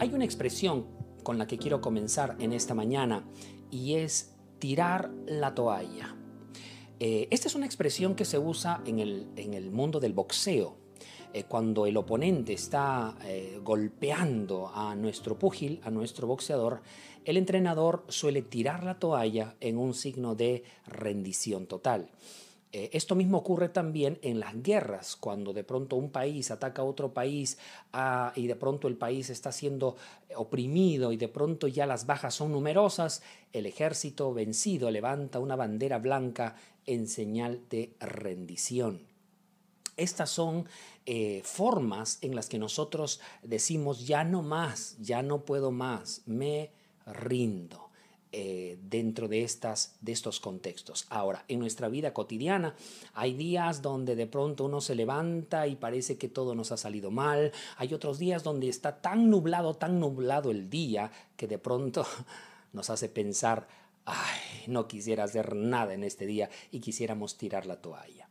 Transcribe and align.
Hay 0.00 0.14
una 0.14 0.24
expresión 0.24 0.86
con 1.22 1.36
la 1.36 1.46
que 1.46 1.58
quiero 1.58 1.82
comenzar 1.82 2.34
en 2.38 2.54
esta 2.54 2.74
mañana 2.74 3.22
y 3.70 3.96
es 3.96 4.34
tirar 4.58 5.10
la 5.26 5.54
toalla. 5.54 6.16
Eh, 6.98 7.28
esta 7.30 7.48
es 7.48 7.54
una 7.54 7.66
expresión 7.66 8.14
que 8.14 8.24
se 8.24 8.38
usa 8.38 8.82
en 8.86 8.98
el, 8.98 9.28
en 9.36 9.52
el 9.52 9.70
mundo 9.70 10.00
del 10.00 10.14
boxeo. 10.14 10.79
Eh, 11.32 11.44
cuando 11.44 11.86
el 11.86 11.96
oponente 11.96 12.52
está 12.52 13.16
eh, 13.24 13.60
golpeando 13.62 14.68
a 14.74 14.96
nuestro 14.96 15.38
púgil, 15.38 15.80
a 15.84 15.90
nuestro 15.90 16.26
boxeador, 16.26 16.82
el 17.24 17.36
entrenador 17.36 18.04
suele 18.08 18.42
tirar 18.42 18.82
la 18.82 18.98
toalla 18.98 19.54
en 19.60 19.78
un 19.78 19.94
signo 19.94 20.34
de 20.34 20.64
rendición 20.86 21.66
total. 21.66 22.10
Eh, 22.72 22.90
esto 22.92 23.14
mismo 23.14 23.38
ocurre 23.38 23.68
también 23.68 24.18
en 24.22 24.40
las 24.40 24.60
guerras, 24.60 25.14
cuando 25.14 25.52
de 25.52 25.62
pronto 25.62 25.94
un 25.94 26.10
país 26.10 26.50
ataca 26.50 26.82
a 26.82 26.84
otro 26.84 27.14
país 27.14 27.58
ah, 27.92 28.32
y 28.34 28.48
de 28.48 28.56
pronto 28.56 28.88
el 28.88 28.96
país 28.96 29.30
está 29.30 29.52
siendo 29.52 29.96
oprimido 30.34 31.12
y 31.12 31.16
de 31.16 31.28
pronto 31.28 31.68
ya 31.68 31.86
las 31.86 32.06
bajas 32.06 32.34
son 32.34 32.50
numerosas, 32.50 33.22
el 33.52 33.66
ejército 33.66 34.34
vencido 34.34 34.90
levanta 34.90 35.38
una 35.38 35.54
bandera 35.54 35.98
blanca 35.98 36.56
en 36.86 37.06
señal 37.06 37.60
de 37.70 37.94
rendición. 38.00 39.09
Estas 40.00 40.30
son 40.30 40.66
eh, 41.04 41.42
formas 41.44 42.18
en 42.22 42.34
las 42.34 42.48
que 42.48 42.58
nosotros 42.58 43.20
decimos, 43.42 44.06
ya 44.06 44.24
no 44.24 44.42
más, 44.42 44.96
ya 44.98 45.22
no 45.22 45.44
puedo 45.44 45.70
más, 45.70 46.22
me 46.24 46.70
rindo. 47.04 47.90
Eh, 48.32 48.78
dentro 48.82 49.26
de, 49.26 49.42
estas, 49.42 49.96
de 50.00 50.12
estos 50.12 50.38
contextos. 50.38 51.04
Ahora, 51.10 51.44
en 51.48 51.58
nuestra 51.58 51.88
vida 51.88 52.14
cotidiana 52.14 52.76
hay 53.12 53.34
días 53.34 53.82
donde 53.82 54.14
de 54.14 54.28
pronto 54.28 54.66
uno 54.66 54.80
se 54.80 54.94
levanta 54.94 55.66
y 55.66 55.74
parece 55.74 56.16
que 56.16 56.28
todo 56.28 56.54
nos 56.54 56.70
ha 56.70 56.76
salido 56.76 57.10
mal. 57.10 57.50
Hay 57.76 57.92
otros 57.92 58.20
días 58.20 58.44
donde 58.44 58.68
está 58.68 59.00
tan 59.00 59.30
nublado, 59.30 59.74
tan 59.74 59.98
nublado 59.98 60.52
el 60.52 60.70
día 60.70 61.10
que 61.36 61.48
de 61.48 61.58
pronto 61.58 62.06
nos 62.72 62.88
hace 62.88 63.08
pensar, 63.08 63.66
ay, 64.04 64.38
no 64.68 64.86
quisiera 64.86 65.24
hacer 65.24 65.56
nada 65.56 65.92
en 65.92 66.04
este 66.04 66.24
día 66.24 66.50
y 66.70 66.78
quisiéramos 66.78 67.36
tirar 67.36 67.66
la 67.66 67.82
toalla. 67.82 68.29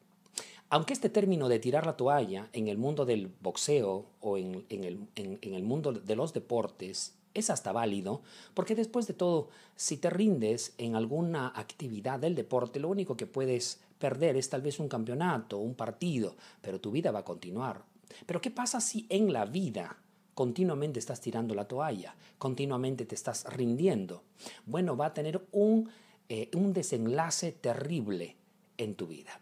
Aunque 0.71 0.93
este 0.93 1.09
término 1.09 1.49
de 1.49 1.57
tirar 1.57 1.87
la 1.87 1.97
toalla 1.97 2.47
en 2.53 2.67
el 2.67 2.77
mundo 2.77 3.03
del 3.03 3.33
boxeo 3.41 4.05
o 4.21 4.37
en, 4.37 4.63
el, 4.69 5.63
mundo 5.63 5.91
de 5.91 6.15
los 6.15 6.31
deportes 6.31 7.15
es 7.33 7.49
hasta 7.49 7.71
válido, 7.71 8.21
porque 8.53 8.75
después 8.75 9.07
de 9.07 9.15
todo, 9.15 9.49
si 9.75 9.97
te 9.97 10.11
rindes 10.11 10.75
en 10.77 10.95
alguna 10.95 11.47
actividad 11.55 12.19
del 12.19 12.35
deporte, 12.35 12.79
lo 12.79 12.89
único 12.89 13.17
que 13.17 13.25
puedes 13.25 13.81
perder 13.97 14.37
es 14.37 14.49
tal 14.49 14.61
vez 14.61 14.79
un 14.79 14.89
campeonato, 14.89 15.57
un 15.57 15.73
partido, 15.73 16.35
pero 16.61 16.79
tu 16.79 16.91
vida 16.91 17.09
va 17.09 17.19
a 17.19 17.25
continuar. 17.25 17.83
Pero 18.27 18.39
¿qué 18.39 18.51
pasa 18.51 18.79
si 18.79 19.07
en 19.09 19.33
la 19.33 19.45
vida 19.45 19.97
continuamente 20.35 20.99
estás 20.99 21.19
tirando 21.19 21.55
la 21.55 21.67
toalla, 21.67 22.15
continuamente 22.37 23.05
te 23.05 23.15
estás 23.15 23.43
rindiendo? 23.51 24.21
Bueno, 24.67 24.95
va 24.95 25.07
a 25.07 25.13
tener 25.15 25.47
un, 25.51 25.89
eh, 26.29 26.51
un 26.53 26.73
desenlace 26.73 27.53
terrible 27.53 28.35
en 28.77 28.93
tu 28.93 29.07
vida. 29.07 29.41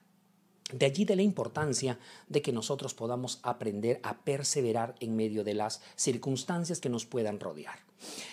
De 0.71 0.85
allí 0.85 1.05
de 1.05 1.15
la 1.15 1.21
importancia 1.21 1.97
de 2.27 2.41
que 2.41 2.51
nosotros 2.51 2.93
podamos 2.93 3.39
aprender 3.41 4.01
a 4.03 4.17
perseverar 4.17 4.95
en 4.99 5.15
medio 5.15 5.45
de 5.45 5.53
las 5.53 5.81
circunstancias 5.95 6.81
que 6.81 6.89
nos 6.89 7.05
puedan 7.05 7.39
rodear. 7.39 7.79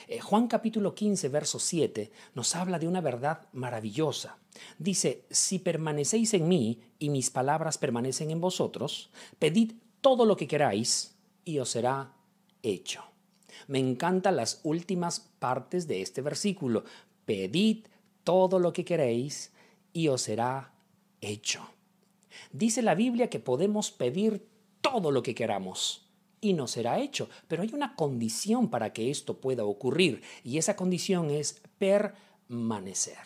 Eh, 0.09 0.21
Juan 0.21 0.49
capítulo 0.49 0.95
15, 0.95 1.29
verso 1.29 1.59
7 1.59 2.11
nos 2.35 2.57
habla 2.57 2.79
de 2.79 2.89
una 2.89 3.01
verdad 3.01 3.47
maravillosa. 3.53 4.39
Dice, 4.79 5.25
si 5.31 5.59
permanecéis 5.61 6.35
en 6.35 6.49
mí 6.49 6.81
y 6.99 7.09
mis 7.11 7.31
palabras 7.31 7.79
permanecen 7.79 8.31
en 8.31 8.41
vosotros, 8.41 9.11
pedid 9.39 9.73
todo 10.01 10.25
lo 10.25 10.37
que 10.37 10.49
queráis 10.49 11.15
y 11.45 11.59
os 11.59 11.71
será 11.71 12.15
hecho. 12.63 13.05
Me 13.69 13.79
encantan 13.79 14.37
las 14.37 14.61
últimas 14.65 15.21
partes 15.39 15.87
de 15.87 16.03
este 16.03 16.21
versículo. 16.21 16.85
Pedid 17.25 17.87
todo 18.25 18.59
lo 18.59 18.73
que 18.73 18.85
queréis 18.85 19.53
y 19.93 20.09
os 20.09 20.23
será 20.23 20.73
hecho. 21.21 21.74
Dice 22.53 22.83
la 22.83 22.95
Biblia 22.95 23.31
que 23.31 23.41
podemos 23.41 23.91
pedir 23.91 24.47
todo 24.81 25.11
lo 25.11 25.23
que 25.23 25.35
queramos 25.35 26.07
y 26.41 26.53
no 26.53 26.67
será 26.67 27.01
hecho, 27.01 27.29
pero 27.49 27.63
hay 27.63 27.71
una 27.73 27.97
condición 27.97 28.69
para 28.69 28.93
que 28.93 29.11
esto 29.11 29.41
pueda 29.41 29.65
ocurrir 29.65 30.23
y 30.43 30.59
esa 30.59 30.77
condición 30.77 31.31
es 31.31 31.63
permanecer. 31.79 33.17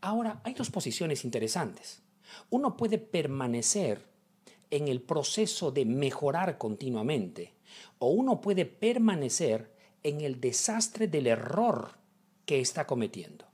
Ahora, 0.00 0.40
hay 0.42 0.54
dos 0.54 0.70
posiciones 0.70 1.24
interesantes. 1.24 2.02
Uno 2.50 2.76
puede 2.76 2.98
permanecer 2.98 4.02
en 4.70 4.88
el 4.88 5.02
proceso 5.02 5.70
de 5.70 5.84
mejorar 5.84 6.58
continuamente 6.58 7.54
o 7.98 8.08
uno 8.08 8.40
puede 8.40 8.64
permanecer 8.64 9.70
en 10.02 10.20
el 10.20 10.40
desastre 10.40 11.08
del 11.08 11.26
error 11.26 11.92
que 12.44 12.60
está 12.60 12.86
cometiendo. 12.86 13.44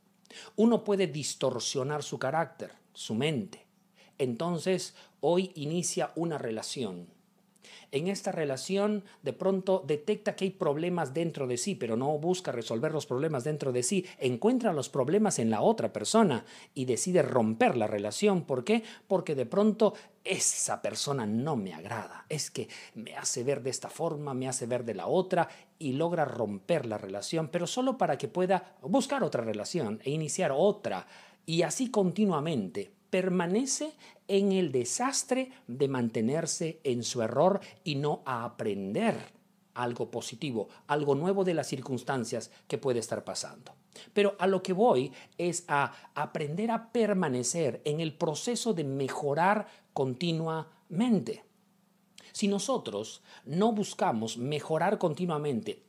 Uno 0.56 0.84
puede 0.84 1.06
distorsionar 1.06 2.02
su 2.02 2.18
carácter, 2.18 2.72
su 2.92 3.14
mente, 3.14 3.61
entonces, 4.22 4.94
hoy 5.20 5.52
inicia 5.54 6.12
una 6.16 6.38
relación. 6.38 7.06
En 7.92 8.08
esta 8.08 8.32
relación 8.32 9.04
de 9.22 9.34
pronto 9.34 9.84
detecta 9.86 10.34
que 10.34 10.46
hay 10.46 10.50
problemas 10.50 11.12
dentro 11.12 11.46
de 11.46 11.58
sí, 11.58 11.74
pero 11.74 11.94
no 11.94 12.16
busca 12.18 12.50
resolver 12.50 12.90
los 12.90 13.04
problemas 13.04 13.44
dentro 13.44 13.70
de 13.70 13.82
sí, 13.82 14.06
encuentra 14.18 14.72
los 14.72 14.88
problemas 14.88 15.38
en 15.38 15.50
la 15.50 15.60
otra 15.60 15.92
persona 15.92 16.46
y 16.72 16.86
decide 16.86 17.20
romper 17.20 17.76
la 17.76 17.86
relación. 17.86 18.44
¿Por 18.44 18.64
qué? 18.64 18.82
Porque 19.06 19.34
de 19.34 19.44
pronto 19.44 19.92
esa 20.24 20.80
persona 20.80 21.26
no 21.26 21.54
me 21.56 21.74
agrada, 21.74 22.24
es 22.30 22.50
que 22.50 22.68
me 22.94 23.14
hace 23.14 23.44
ver 23.44 23.62
de 23.62 23.70
esta 23.70 23.90
forma, 23.90 24.32
me 24.32 24.48
hace 24.48 24.64
ver 24.64 24.86
de 24.86 24.94
la 24.94 25.06
otra 25.06 25.48
y 25.78 25.92
logra 25.92 26.24
romper 26.24 26.86
la 26.86 26.96
relación, 26.96 27.48
pero 27.48 27.66
solo 27.66 27.98
para 27.98 28.16
que 28.16 28.28
pueda 28.28 28.76
buscar 28.80 29.22
otra 29.22 29.44
relación 29.44 30.00
e 30.02 30.10
iniciar 30.10 30.50
otra 30.54 31.06
y 31.44 31.60
así 31.60 31.90
continuamente 31.90 33.01
permanece 33.12 33.92
en 34.26 34.52
el 34.52 34.72
desastre 34.72 35.52
de 35.66 35.86
mantenerse 35.86 36.80
en 36.82 37.04
su 37.04 37.20
error 37.20 37.60
y 37.84 37.96
no 37.96 38.22
a 38.24 38.44
aprender 38.44 39.34
algo 39.74 40.10
positivo, 40.10 40.70
algo 40.86 41.14
nuevo 41.14 41.44
de 41.44 41.52
las 41.52 41.66
circunstancias 41.66 42.50
que 42.66 42.78
puede 42.78 43.00
estar 43.00 43.22
pasando. 43.22 43.74
Pero 44.14 44.34
a 44.38 44.46
lo 44.46 44.62
que 44.62 44.72
voy 44.72 45.12
es 45.36 45.66
a 45.68 45.92
aprender 46.14 46.70
a 46.70 46.90
permanecer 46.90 47.82
en 47.84 48.00
el 48.00 48.14
proceso 48.14 48.72
de 48.72 48.84
mejorar 48.84 49.66
continuamente. 49.92 51.44
Si 52.32 52.48
nosotros 52.48 53.22
no 53.44 53.72
buscamos 53.72 54.38
mejorar 54.38 54.96
continuamente 54.96 55.82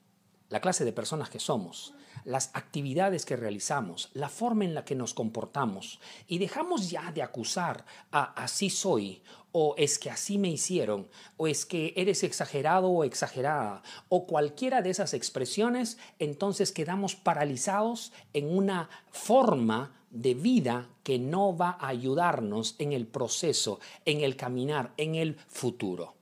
la 0.50 0.60
clase 0.60 0.84
de 0.84 0.92
personas 0.92 1.30
que 1.30 1.40
somos, 1.40 1.94
las 2.26 2.52
actividades 2.54 3.26
que 3.26 3.36
realizamos, 3.36 4.10
la 4.14 4.30
forma 4.30 4.66
en 4.66 4.74
la 4.74 4.86
que 4.86 4.96
nos 4.96 5.14
comportamos 5.14 6.00
y 6.28 6.38
dejamos 6.38 6.90
ya 6.90 7.12
de 7.12 7.22
acusar 7.22 7.86
a 8.12 8.24
así 8.42 8.70
soy 8.70 9.22
o 9.52 9.76
es 9.78 10.00
que 10.00 10.10
así 10.10 10.38
me 10.38 10.50
hicieron 10.50 11.08
o 11.38 11.48
es 11.48 11.66
que 11.66 11.94
eres 11.96 12.24
exagerado 12.24 12.90
o 12.90 13.04
exagerada 13.04 13.84
o 14.10 14.26
cualquiera 14.26 14.82
de 14.82 14.90
esas 14.90 15.14
expresiones, 15.14 15.98
entonces 16.20 16.72
quedamos 16.72 17.16
paralizados 17.16 18.12
en 18.34 18.56
una 18.56 18.90
forma 19.12 19.94
de 20.10 20.34
vida 20.34 20.90
que 21.04 21.20
no 21.20 21.56
va 21.56 21.78
a 21.80 21.88
ayudarnos 21.88 22.76
en 22.80 22.94
el 22.94 23.08
proceso, 23.08 23.80
en 24.06 24.22
el 24.22 24.36
caminar, 24.36 24.94
en 24.98 25.16
el 25.16 25.38
futuro. 25.48 26.16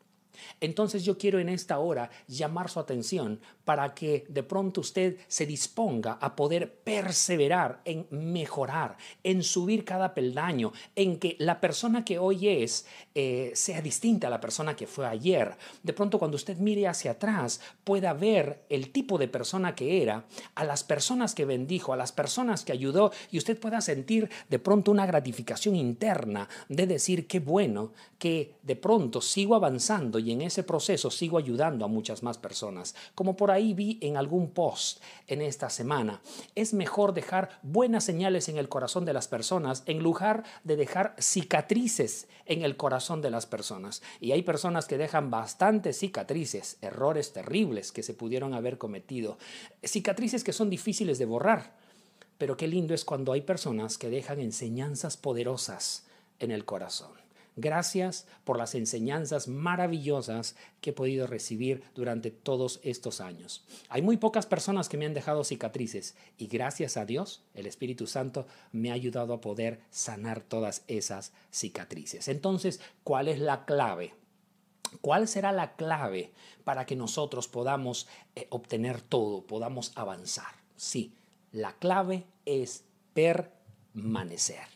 Entonces 0.59 1.03
yo 1.03 1.17
quiero 1.17 1.39
en 1.39 1.49
esta 1.49 1.79
hora 1.79 2.09
llamar 2.27 2.69
su 2.69 2.79
atención 2.79 3.39
para 3.71 3.95
que 3.95 4.25
de 4.27 4.43
pronto 4.43 4.81
usted 4.81 5.15
se 5.29 5.45
disponga 5.45 6.17
a 6.19 6.35
poder 6.35 6.73
perseverar 6.83 7.79
en 7.85 8.05
mejorar, 8.09 8.97
en 9.23 9.43
subir 9.43 9.85
cada 9.85 10.13
peldaño, 10.13 10.73
en 10.93 11.17
que 11.19 11.37
la 11.39 11.61
persona 11.61 12.03
que 12.03 12.19
hoy 12.19 12.49
es 12.49 12.85
eh, 13.15 13.53
sea 13.55 13.81
distinta 13.81 14.27
a 14.27 14.29
la 14.29 14.41
persona 14.41 14.75
que 14.75 14.87
fue 14.87 15.07
ayer. 15.07 15.55
De 15.83 15.93
pronto 15.93 16.19
cuando 16.19 16.35
usted 16.35 16.57
mire 16.57 16.85
hacia 16.85 17.11
atrás 17.11 17.61
pueda 17.85 18.11
ver 18.11 18.65
el 18.67 18.91
tipo 18.91 19.17
de 19.17 19.29
persona 19.29 19.73
que 19.73 20.03
era, 20.03 20.25
a 20.55 20.65
las 20.65 20.83
personas 20.83 21.33
que 21.33 21.45
bendijo, 21.45 21.93
a 21.93 21.97
las 21.97 22.11
personas 22.11 22.65
que 22.65 22.73
ayudó 22.73 23.13
y 23.31 23.37
usted 23.37 23.57
pueda 23.57 23.79
sentir 23.79 24.29
de 24.49 24.59
pronto 24.59 24.91
una 24.91 25.05
gratificación 25.05 25.77
interna 25.77 26.49
de 26.67 26.87
decir 26.87 27.25
qué 27.25 27.39
bueno 27.39 27.93
que 28.19 28.55
de 28.63 28.75
pronto 28.75 29.21
sigo 29.21 29.55
avanzando 29.55 30.19
y 30.19 30.33
en 30.33 30.41
ese 30.41 30.63
proceso 30.63 31.09
sigo 31.09 31.37
ayudando 31.37 31.85
a 31.85 31.87
muchas 31.87 32.21
más 32.21 32.37
personas. 32.37 32.95
Como 33.15 33.37
por 33.37 33.49
ahí 33.49 33.60
vi 33.73 33.97
en 34.01 34.17
algún 34.17 34.51
post 34.51 35.01
en 35.27 35.41
esta 35.41 35.69
semana, 35.69 36.21
es 36.55 36.73
mejor 36.73 37.13
dejar 37.13 37.59
buenas 37.61 38.03
señales 38.03 38.49
en 38.49 38.57
el 38.57 38.69
corazón 38.69 39.05
de 39.05 39.13
las 39.13 39.27
personas 39.27 39.83
en 39.85 39.99
lugar 39.99 40.43
de 40.63 40.75
dejar 40.75 41.15
cicatrices 41.19 42.27
en 42.45 42.63
el 42.63 42.75
corazón 42.75 43.21
de 43.21 43.31
las 43.31 43.45
personas. 43.45 44.01
Y 44.19 44.31
hay 44.31 44.41
personas 44.41 44.85
que 44.85 44.97
dejan 44.97 45.31
bastantes 45.31 45.99
cicatrices, 45.99 46.77
errores 46.81 47.33
terribles 47.33 47.91
que 47.91 48.03
se 48.03 48.13
pudieron 48.13 48.53
haber 48.53 48.77
cometido, 48.77 49.37
cicatrices 49.83 50.43
que 50.43 50.53
son 50.53 50.69
difíciles 50.69 51.19
de 51.19 51.25
borrar. 51.25 51.75
Pero 52.37 52.57
qué 52.57 52.67
lindo 52.67 52.93
es 52.93 53.05
cuando 53.05 53.33
hay 53.33 53.41
personas 53.41 53.97
que 53.97 54.09
dejan 54.09 54.39
enseñanzas 54.39 55.15
poderosas 55.15 56.07
en 56.39 56.51
el 56.51 56.65
corazón. 56.65 57.20
Gracias 57.57 58.27
por 58.45 58.57
las 58.57 58.75
enseñanzas 58.75 59.49
maravillosas 59.49 60.55
que 60.79 60.91
he 60.91 60.93
podido 60.93 61.27
recibir 61.27 61.83
durante 61.93 62.31
todos 62.31 62.79
estos 62.83 63.19
años. 63.19 63.65
Hay 63.89 64.01
muy 64.01 64.15
pocas 64.15 64.45
personas 64.45 64.87
que 64.87 64.97
me 64.97 65.05
han 65.05 65.13
dejado 65.13 65.43
cicatrices 65.43 66.15
y 66.37 66.47
gracias 66.47 66.95
a 66.95 67.05
Dios, 67.05 67.43
el 67.53 67.65
Espíritu 67.65 68.07
Santo 68.07 68.47
me 68.71 68.89
ha 68.89 68.93
ayudado 68.93 69.33
a 69.33 69.41
poder 69.41 69.81
sanar 69.89 70.41
todas 70.41 70.83
esas 70.87 71.33
cicatrices. 71.51 72.29
Entonces, 72.29 72.79
¿cuál 73.03 73.27
es 73.27 73.39
la 73.39 73.65
clave? 73.65 74.13
¿Cuál 75.01 75.27
será 75.27 75.51
la 75.51 75.75
clave 75.75 76.31
para 76.63 76.85
que 76.85 76.95
nosotros 76.95 77.49
podamos 77.49 78.07
eh, 78.35 78.47
obtener 78.49 79.01
todo, 79.01 79.45
podamos 79.45 79.91
avanzar? 79.95 80.53
Sí, 80.77 81.15
la 81.51 81.73
clave 81.73 82.25
es 82.45 82.85
permanecer. 83.13 84.67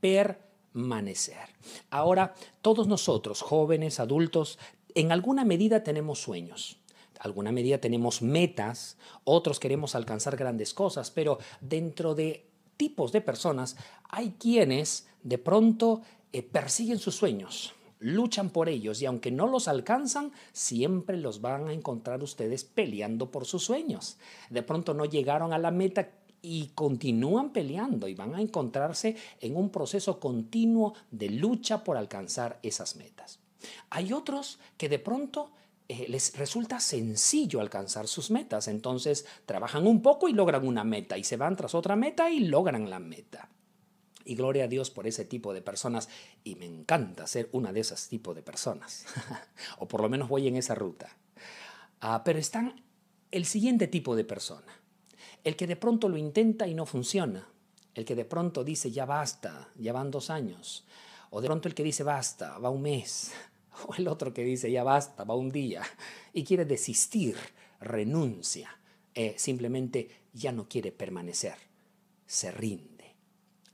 Permanecer 0.00 0.45
permanecer. 0.76 1.48
Ahora, 1.90 2.34
todos 2.60 2.86
nosotros, 2.86 3.40
jóvenes, 3.40 3.98
adultos, 3.98 4.58
en 4.94 5.10
alguna 5.10 5.44
medida 5.44 5.82
tenemos 5.82 6.20
sueños. 6.20 6.76
Alguna 7.18 7.50
medida 7.50 7.78
tenemos 7.78 8.20
metas, 8.20 8.98
otros 9.24 9.58
queremos 9.58 9.94
alcanzar 9.94 10.36
grandes 10.36 10.74
cosas, 10.74 11.10
pero 11.10 11.38
dentro 11.62 12.14
de 12.14 12.46
tipos 12.76 13.10
de 13.10 13.22
personas 13.22 13.76
hay 14.10 14.34
quienes 14.38 15.08
de 15.22 15.38
pronto 15.38 16.02
eh, 16.34 16.42
persiguen 16.42 16.98
sus 16.98 17.14
sueños, 17.14 17.74
luchan 17.98 18.50
por 18.50 18.68
ellos 18.68 19.00
y 19.00 19.06
aunque 19.06 19.30
no 19.30 19.46
los 19.46 19.68
alcanzan, 19.68 20.30
siempre 20.52 21.16
los 21.16 21.40
van 21.40 21.68
a 21.68 21.72
encontrar 21.72 22.22
ustedes 22.22 22.64
peleando 22.64 23.30
por 23.30 23.46
sus 23.46 23.64
sueños. 23.64 24.18
De 24.50 24.62
pronto 24.62 24.92
no 24.92 25.06
llegaron 25.06 25.54
a 25.54 25.58
la 25.58 25.70
meta 25.70 26.10
y 26.48 26.68
continúan 26.76 27.52
peleando 27.52 28.06
y 28.06 28.14
van 28.14 28.36
a 28.36 28.40
encontrarse 28.40 29.16
en 29.40 29.56
un 29.56 29.70
proceso 29.70 30.20
continuo 30.20 30.94
de 31.10 31.28
lucha 31.28 31.82
por 31.82 31.96
alcanzar 31.96 32.60
esas 32.62 32.94
metas. 32.94 33.40
Hay 33.90 34.12
otros 34.12 34.60
que 34.76 34.88
de 34.88 35.00
pronto 35.00 35.50
eh, 35.88 36.06
les 36.08 36.38
resulta 36.38 36.78
sencillo 36.78 37.60
alcanzar 37.60 38.06
sus 38.06 38.30
metas, 38.30 38.68
entonces 38.68 39.26
trabajan 39.44 39.88
un 39.88 40.02
poco 40.02 40.28
y 40.28 40.34
logran 40.34 40.64
una 40.64 40.84
meta 40.84 41.18
y 41.18 41.24
se 41.24 41.36
van 41.36 41.56
tras 41.56 41.74
otra 41.74 41.96
meta 41.96 42.30
y 42.30 42.38
logran 42.38 42.90
la 42.90 43.00
meta. 43.00 43.48
Y 44.24 44.36
gloria 44.36 44.64
a 44.64 44.68
Dios 44.68 44.90
por 44.90 45.08
ese 45.08 45.24
tipo 45.24 45.52
de 45.52 45.62
personas. 45.62 46.08
Y 46.44 46.54
me 46.54 46.66
encanta 46.66 47.26
ser 47.26 47.48
una 47.50 47.72
de 47.72 47.80
esas 47.80 48.08
tipos 48.08 48.36
de 48.36 48.42
personas. 48.42 49.04
o 49.78 49.88
por 49.88 50.00
lo 50.00 50.08
menos 50.08 50.28
voy 50.28 50.46
en 50.46 50.56
esa 50.56 50.76
ruta. 50.76 51.16
Ah, 52.00 52.22
pero 52.24 52.38
están 52.38 52.84
el 53.32 53.46
siguiente 53.46 53.88
tipo 53.88 54.14
de 54.14 54.24
persona 54.24 54.85
el 55.46 55.54
que 55.54 55.68
de 55.68 55.76
pronto 55.76 56.08
lo 56.08 56.16
intenta 56.16 56.66
y 56.66 56.74
no 56.74 56.86
funciona. 56.86 57.46
El 57.94 58.04
que 58.04 58.16
de 58.16 58.24
pronto 58.24 58.64
dice 58.64 58.90
ya 58.90 59.06
basta, 59.06 59.68
ya 59.76 59.92
van 59.92 60.10
dos 60.10 60.28
años. 60.28 60.84
O 61.30 61.40
de 61.40 61.46
pronto 61.46 61.68
el 61.68 61.74
que 61.74 61.84
dice 61.84 62.02
basta, 62.02 62.58
va 62.58 62.68
un 62.68 62.82
mes. 62.82 63.32
O 63.86 63.94
el 63.94 64.08
otro 64.08 64.32
que 64.32 64.42
dice 64.42 64.72
ya 64.72 64.82
basta, 64.82 65.22
va 65.22 65.36
un 65.36 65.52
día. 65.52 65.82
Y 66.32 66.42
quiere 66.42 66.64
desistir, 66.64 67.36
renuncia. 67.78 68.76
Eh, 69.14 69.34
simplemente 69.36 70.08
ya 70.32 70.50
no 70.50 70.66
quiere 70.68 70.90
permanecer. 70.90 71.54
Se 72.26 72.50
rinde. 72.50 73.14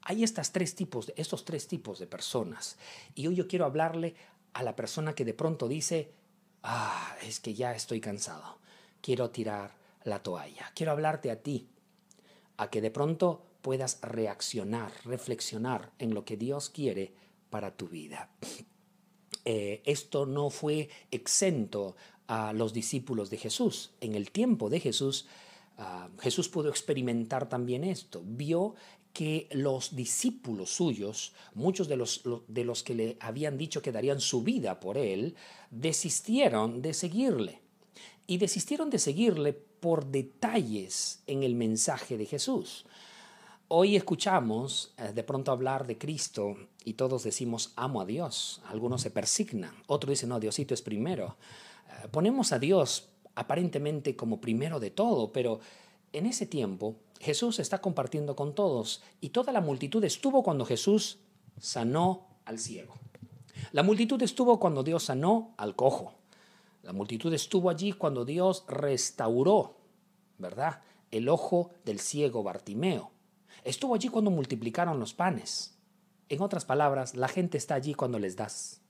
Hay 0.03 0.25
estos 0.25 0.53
tres 0.53 0.75
tipos 0.75 1.07
de 1.07 2.07
personas. 2.07 2.77
Y 3.15 3.29
hoy 3.29 3.37
yo 3.37 3.49
quiero 3.49 3.65
hablarle 3.65 4.15
a 4.53 4.63
la 4.63 4.77
persona 4.77 5.15
que 5.15 5.25
de 5.25 5.33
pronto 5.33 5.69
dice, 5.69 6.13
ah, 6.65 7.17
es 7.23 7.41
que 7.41 7.55
ya 7.55 7.75
estoy 7.75 8.01
cansado. 8.01 8.59
Quiero 9.01 9.31
tirar 9.31 9.82
la 10.05 10.23
toalla. 10.23 10.71
Quiero 10.75 10.93
hablarte 10.93 11.31
a 11.31 11.43
ti, 11.43 11.69
a 12.57 12.71
que 12.71 12.81
de 12.81 12.91
pronto 12.91 13.45
puedas 13.63 14.01
reaccionar, 14.03 14.93
reflexionar 15.05 15.93
en 15.99 16.15
lo 16.15 16.25
que 16.25 16.37
Dios 16.37 16.69
quiere 16.69 17.15
para 17.51 17.77
tu 17.77 17.89
vida. 17.89 18.31
Eh, 19.45 19.83
esto 19.87 20.25
no 20.25 20.51
fue 20.51 20.89
exento 21.11 21.97
a 22.29 22.53
los 22.53 22.73
discípulos 22.73 23.29
de 23.29 23.39
Jesús. 23.39 23.91
En 24.01 24.15
el 24.15 24.31
tiempo 24.31 24.71
de 24.71 24.79
Jesús, 24.79 25.27
ah, 25.79 26.09
Jesús 26.21 26.49
pudo 26.49 26.69
experimentar 26.69 27.49
también 27.49 27.83
esto. 27.83 28.23
Vio 28.25 28.77
que 29.13 29.49
los 29.51 29.97
discípulos 29.97 30.71
suyos, 30.71 31.33
muchos 31.55 31.89
de 31.89 31.97
los, 31.97 32.23
de 32.47 32.65
los 32.65 32.85
que 32.85 32.95
le 32.95 33.17
habían 33.19 33.59
dicho 33.59 33.83
que 33.83 33.91
darían 33.91 34.21
su 34.21 34.45
vida 34.45 34.79
por 34.79 34.97
él, 34.97 35.35
desistieron 35.73 36.81
de 36.81 36.95
seguirle. 36.95 37.61
Y 38.29 38.39
desistieron 38.39 38.91
de 38.91 39.01
seguirle 39.01 39.61
por 39.83 40.07
detalles 40.07 41.25
en 41.27 41.43
el 41.43 41.57
mensaje 41.57 42.17
de 42.17 42.25
Jesús. 42.25 42.87
Hoy 43.67 43.97
escuchamos 43.97 44.95
eh, 44.97 45.13
de 45.13 45.25
pronto 45.25 45.51
hablar 45.51 45.89
de 45.89 45.99
Cristo 45.99 46.55
y 46.85 46.93
todos 46.93 47.25
decimos 47.25 47.73
amo 47.75 48.01
a 48.01 48.07
Dios. 48.07 48.63
Algunos 48.69 49.03
se 49.03 49.11
persignan, 49.11 49.75
otros 49.89 50.11
dicen 50.11 50.29
no, 50.29 50.39
Diosito 50.39 50.73
es 50.73 50.83
primero. 50.83 51.37
Eh, 51.89 52.07
ponemos 52.13 52.53
a 52.53 52.61
Dios 52.61 53.09
aparentemente 53.35 54.15
como 54.15 54.41
primero 54.41 54.79
de 54.79 54.93
todo, 54.93 55.33
pero 55.33 55.59
en 56.13 56.27
ese 56.27 56.47
tiempo 56.47 56.95
Jesús 57.19 57.59
está 57.59 57.81
compartiendo 57.81 58.37
con 58.37 58.55
todos 58.55 59.03
y 59.21 59.31
toda 59.31 59.53
la 59.53 59.61
multitud 59.61 60.05
estuvo 60.05 60.45
cuando 60.45 60.65
Jesús 60.65 61.19
sanó 61.59 62.29
al 62.45 62.61
ciego. 62.61 62.95
La 63.73 63.83
multitud 63.83 64.23
estuvo 64.23 64.61
cuando 64.61 64.85
Dios 64.85 65.03
sanó 65.03 65.55
al 65.57 65.75
cojo. 65.75 66.22
La 66.83 66.93
multitud 66.93 67.33
estuvo 67.33 67.71
allí 67.71 67.93
cuando 67.93 68.25
Dios 68.25 68.65
restauró, 68.69 69.79
¿verdad? 70.39 70.83
El 71.11 71.29
ojo 71.29 71.71
del 71.85 72.01
ciego 72.01 72.43
Bartimeo. 72.43 73.13
Estuvo 73.65 73.95
allí 73.95 74.09
cuando 74.09 74.31
multiplicaron 74.31 74.99
los 74.99 75.15
panes. 75.15 75.79
En 76.29 76.43
otras 76.43 76.65
palabras, 76.65 77.15
la 77.15 77.29
gente 77.29 77.59
está 77.59 77.75
allí 77.75 77.95
cuando 77.95 78.19
les 78.19 78.37
das, 78.37 78.81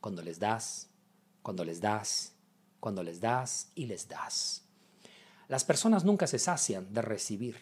cuando 0.00 0.22
les 0.22 0.38
das, 0.38 0.90
cuando 1.42 1.64
les 1.64 1.80
das, 1.80 2.34
cuando 2.78 3.02
les 3.02 3.20
das 3.20 3.70
y 3.74 3.86
les 3.86 4.08
das. 4.08 4.64
Las 5.48 5.64
personas 5.64 6.04
nunca 6.04 6.26
se 6.26 6.38
sacian 6.38 6.92
de 6.92 7.02
recibir. 7.02 7.56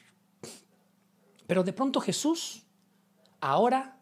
Pero 1.46 1.64
de 1.64 1.72
pronto 1.72 2.00
Jesús 2.00 2.62
ahora 3.40 4.00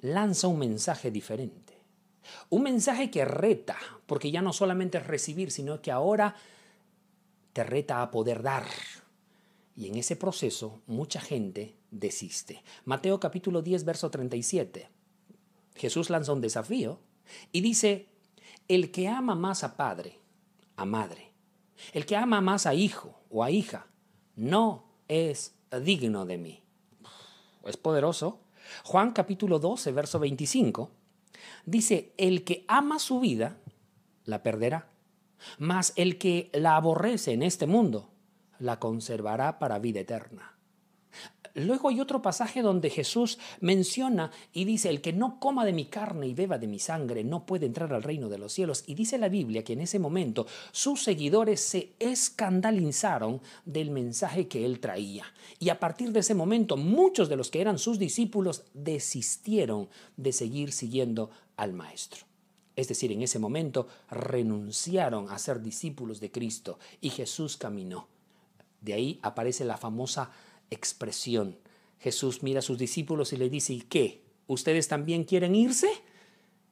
lanza 0.00 0.48
un 0.48 0.58
mensaje 0.58 1.10
diferente. 1.10 1.67
Un 2.50 2.62
mensaje 2.62 3.10
que 3.10 3.24
reta, 3.24 3.76
porque 4.06 4.30
ya 4.30 4.42
no 4.42 4.52
solamente 4.52 4.98
es 4.98 5.06
recibir, 5.06 5.50
sino 5.50 5.80
que 5.82 5.90
ahora 5.90 6.34
te 7.52 7.64
reta 7.64 8.02
a 8.02 8.10
poder 8.10 8.42
dar. 8.42 8.64
Y 9.76 9.88
en 9.88 9.96
ese 9.96 10.16
proceso 10.16 10.80
mucha 10.86 11.20
gente 11.20 11.76
desiste. 11.90 12.62
Mateo 12.84 13.20
capítulo 13.20 13.62
10, 13.62 13.84
verso 13.84 14.10
37. 14.10 14.88
Jesús 15.76 16.10
lanza 16.10 16.32
un 16.32 16.40
desafío 16.40 17.00
y 17.52 17.60
dice, 17.60 18.08
el 18.66 18.90
que 18.90 19.08
ama 19.08 19.34
más 19.34 19.64
a 19.64 19.76
padre, 19.76 20.18
a 20.76 20.84
madre, 20.84 21.32
el 21.92 22.06
que 22.06 22.16
ama 22.16 22.40
más 22.40 22.66
a 22.66 22.74
hijo 22.74 23.20
o 23.30 23.44
a 23.44 23.50
hija, 23.50 23.86
no 24.36 24.84
es 25.06 25.54
digno 25.84 26.26
de 26.26 26.38
mí. 26.38 26.62
Es 27.64 27.76
poderoso. 27.76 28.40
Juan 28.84 29.12
capítulo 29.12 29.58
12, 29.58 29.92
verso 29.92 30.18
25 30.18 30.90
Dice, 31.68 32.14
el 32.16 32.44
que 32.44 32.64
ama 32.66 32.98
su 32.98 33.20
vida, 33.20 33.58
la 34.24 34.42
perderá. 34.42 34.88
Mas 35.58 35.92
el 35.96 36.16
que 36.16 36.50
la 36.54 36.76
aborrece 36.76 37.32
en 37.32 37.42
este 37.42 37.66
mundo, 37.66 38.10
la 38.58 38.78
conservará 38.78 39.58
para 39.58 39.78
vida 39.78 40.00
eterna. 40.00 40.57
Luego 41.54 41.88
hay 41.88 42.00
otro 42.00 42.22
pasaje 42.22 42.62
donde 42.62 42.90
Jesús 42.90 43.38
menciona 43.60 44.30
y 44.52 44.64
dice, 44.64 44.88
el 44.88 45.00
que 45.00 45.12
no 45.12 45.38
coma 45.40 45.64
de 45.64 45.72
mi 45.72 45.86
carne 45.86 46.26
y 46.26 46.34
beba 46.34 46.58
de 46.58 46.66
mi 46.66 46.78
sangre 46.78 47.24
no 47.24 47.46
puede 47.46 47.66
entrar 47.66 47.92
al 47.92 48.02
reino 48.02 48.28
de 48.28 48.38
los 48.38 48.52
cielos. 48.52 48.84
Y 48.86 48.94
dice 48.94 49.18
la 49.18 49.28
Biblia 49.28 49.64
que 49.64 49.72
en 49.72 49.80
ese 49.80 49.98
momento 49.98 50.46
sus 50.72 51.02
seguidores 51.02 51.60
se 51.60 51.92
escandalizaron 51.98 53.40
del 53.64 53.90
mensaje 53.90 54.48
que 54.48 54.64
él 54.64 54.80
traía. 54.80 55.24
Y 55.58 55.70
a 55.70 55.80
partir 55.80 56.12
de 56.12 56.20
ese 56.20 56.34
momento 56.34 56.76
muchos 56.76 57.28
de 57.28 57.36
los 57.36 57.50
que 57.50 57.60
eran 57.60 57.78
sus 57.78 57.98
discípulos 57.98 58.64
desistieron 58.74 59.88
de 60.16 60.32
seguir 60.32 60.72
siguiendo 60.72 61.30
al 61.56 61.72
Maestro. 61.72 62.28
Es 62.76 62.86
decir, 62.86 63.10
en 63.10 63.22
ese 63.22 63.40
momento 63.40 63.88
renunciaron 64.08 65.30
a 65.30 65.38
ser 65.38 65.60
discípulos 65.60 66.20
de 66.20 66.30
Cristo 66.30 66.78
y 67.00 67.10
Jesús 67.10 67.56
caminó. 67.56 68.06
De 68.80 68.94
ahí 68.94 69.18
aparece 69.22 69.64
la 69.64 69.76
famosa 69.76 70.30
expresión. 70.70 71.58
Jesús 71.98 72.42
mira 72.42 72.60
a 72.60 72.62
sus 72.62 72.78
discípulos 72.78 73.32
y 73.32 73.36
le 73.36 73.50
dice, 73.50 73.72
¿y 73.72 73.80
qué? 73.80 74.22
¿Ustedes 74.46 74.88
también 74.88 75.24
quieren 75.24 75.54
irse? 75.54 75.88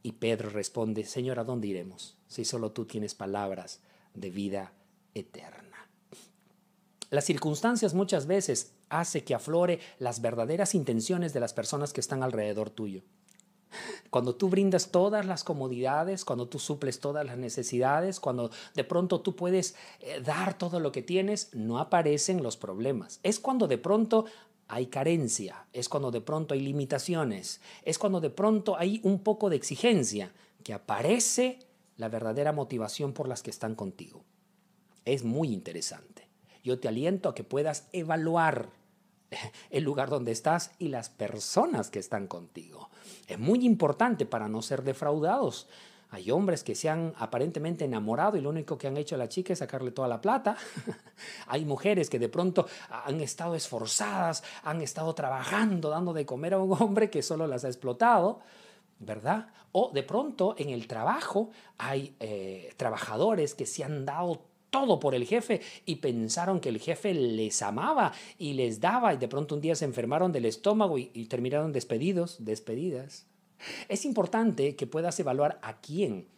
Y 0.03 0.13
Pedro 0.13 0.51
responde, 0.51 1.05
Señor, 1.05 1.39
¿a 1.39 1.45
dónde 1.45 1.69
iremos 1.69 2.17
si 2.29 2.45
solo 2.45 2.73
tú 2.73 2.85
tienes 2.85 3.15
palabras 3.15 3.81
de 4.15 4.31
vida 4.31 4.73
eterna? 5.15 5.89
Las 7.11 7.25
circunstancias 7.25 7.95
muchas 7.95 8.27
veces 8.27 8.73
hace 8.89 9.25
que 9.25 9.35
aflore 9.35 9.81
las 9.99 10.21
verdaderas 10.21 10.75
intenciones 10.75 11.33
de 11.33 11.41
las 11.41 11.55
personas 11.55 11.93
que 11.93 12.01
están 12.01 12.23
alrededor 12.23 12.71
tuyo. 12.71 13.03
Cuando 14.11 14.35
tú 14.35 14.49
brindas 14.49 14.91
todas 14.91 15.27
las 15.27 15.45
comodidades, 15.45 16.25
cuando 16.25 16.49
tú 16.49 16.59
suples 16.59 17.01
todas 17.01 17.25
las 17.25 17.39
necesidades, 17.39 18.21
cuando 18.21 18.51
de 18.75 18.85
pronto 18.85 19.21
tú 19.21 19.37
puedes 19.37 19.75
eh, 20.01 20.21
dar 20.25 20.57
todo 20.57 20.81
lo 20.81 20.93
que 20.93 21.03
tienes, 21.03 21.51
no 21.55 21.79
aparecen 21.79 22.43
los 22.43 22.57
problemas. 22.57 23.21
Es 23.23 23.41
cuando 23.41 23.69
de 23.69 23.79
pronto 23.79 24.27
hay 24.69 24.87
carencia, 24.87 25.67
es 25.73 25.89
cuando 25.89 26.11
de 26.11 26.21
pronto 26.21 26.55
hay 26.55 26.61
limitaciones, 26.61 27.61
es 27.83 27.99
cuando 27.99 28.21
de 28.21 28.31
pronto 28.31 28.77
hay 28.77 29.01
un 29.05 29.21
poco 29.21 29.51
de 29.51 29.57
exigencia 29.57 30.33
que 30.65 30.75
aparece 30.75 31.61
la 31.97 32.09
verdadera 32.09 32.53
motivación 32.53 33.13
por 33.13 33.29
las 33.29 33.43
que 33.43 33.51
están 33.51 33.75
contigo. 33.75 34.25
Es 35.05 35.25
muy 35.25 35.53
interesante. 35.53 36.29
Yo 36.65 36.81
te 36.81 36.89
aliento 36.89 37.29
a 37.29 37.35
que 37.35 37.45
puedas 37.45 37.89
evaluar 37.93 38.71
el 39.71 39.85
lugar 39.85 40.09
donde 40.09 40.33
estás 40.33 40.73
y 40.79 40.89
las 40.89 41.09
personas 41.09 41.91
que 41.91 41.99
están 41.99 42.27
contigo. 42.27 42.91
Es 43.27 43.39
muy 43.39 43.65
importante 43.65 44.27
para 44.27 44.49
no 44.49 44.63
ser 44.63 44.83
defraudados. 44.83 45.69
Hay 46.11 46.31
hombres 46.31 46.63
que 46.63 46.77
se 46.77 46.89
han 46.89 47.13
aparentemente 47.19 47.85
enamorado 47.85 48.37
y 48.37 48.41
lo 48.41 48.51
único 48.51 48.79
que 48.79 48.87
han 48.87 48.97
hecho 48.97 49.17
a 49.17 49.19
la 49.19 49.29
chica 49.29 49.53
es 49.53 49.59
sacarle 49.59 49.91
toda 49.91 50.07
la 50.07 50.21
plata. 50.21 50.57
Hay 51.49 51.65
mujeres 51.65 52.09
que 52.09 52.21
de 52.21 52.29
pronto 52.29 52.67
han 52.89 53.21
estado 53.21 53.57
esforzadas, 53.57 54.45
han 54.63 54.83
estado 54.83 55.15
trabajando, 55.15 55.91
dando 55.91 56.13
de 56.13 56.25
comer 56.25 56.55
a 56.55 56.59
un 56.59 56.81
hombre 56.81 57.11
que 57.11 57.23
solo 57.23 57.49
las 57.49 57.65
ha 57.65 57.69
explotado, 57.69 58.39
¿verdad? 59.01 59.49
O 59.73 59.91
de 59.93 60.05
pronto 60.05 60.55
en 60.59 60.71
el 60.71 60.87
trabajo 60.87 61.51
hay 61.77 62.15
eh, 62.21 62.73
trabajadores 62.77 63.55
que 63.55 63.67
se 63.67 63.83
han 63.83 64.07
dado 64.07 64.43
todo 64.77 65.01
por 65.01 65.15
el 65.15 65.25
jefe 65.25 65.63
y 65.87 65.97
pensaron 65.97 66.61
que 66.61 66.69
el 66.69 66.79
jefe 66.79 67.15
les 67.15 67.63
amaba 67.63 68.13
y 68.37 68.53
les 68.53 68.79
daba 68.79 69.15
y 69.15 69.17
de 69.17 69.27
pronto 69.27 69.55
un 69.55 69.63
día 69.63 69.75
se 69.75 69.87
enfermaron 69.87 70.33
del 70.33 70.45
estómago 70.45 70.99
y, 70.99 71.07
terminaron 71.31 71.73
despedidos, 71.73 72.37
despedidas. 72.41 73.25
Es 73.89 74.05
importante 74.05 74.77
que 74.77 74.87
puedas 74.87 75.19
evaluar 75.19 75.59
a 75.63 75.81
quién, 75.81 76.29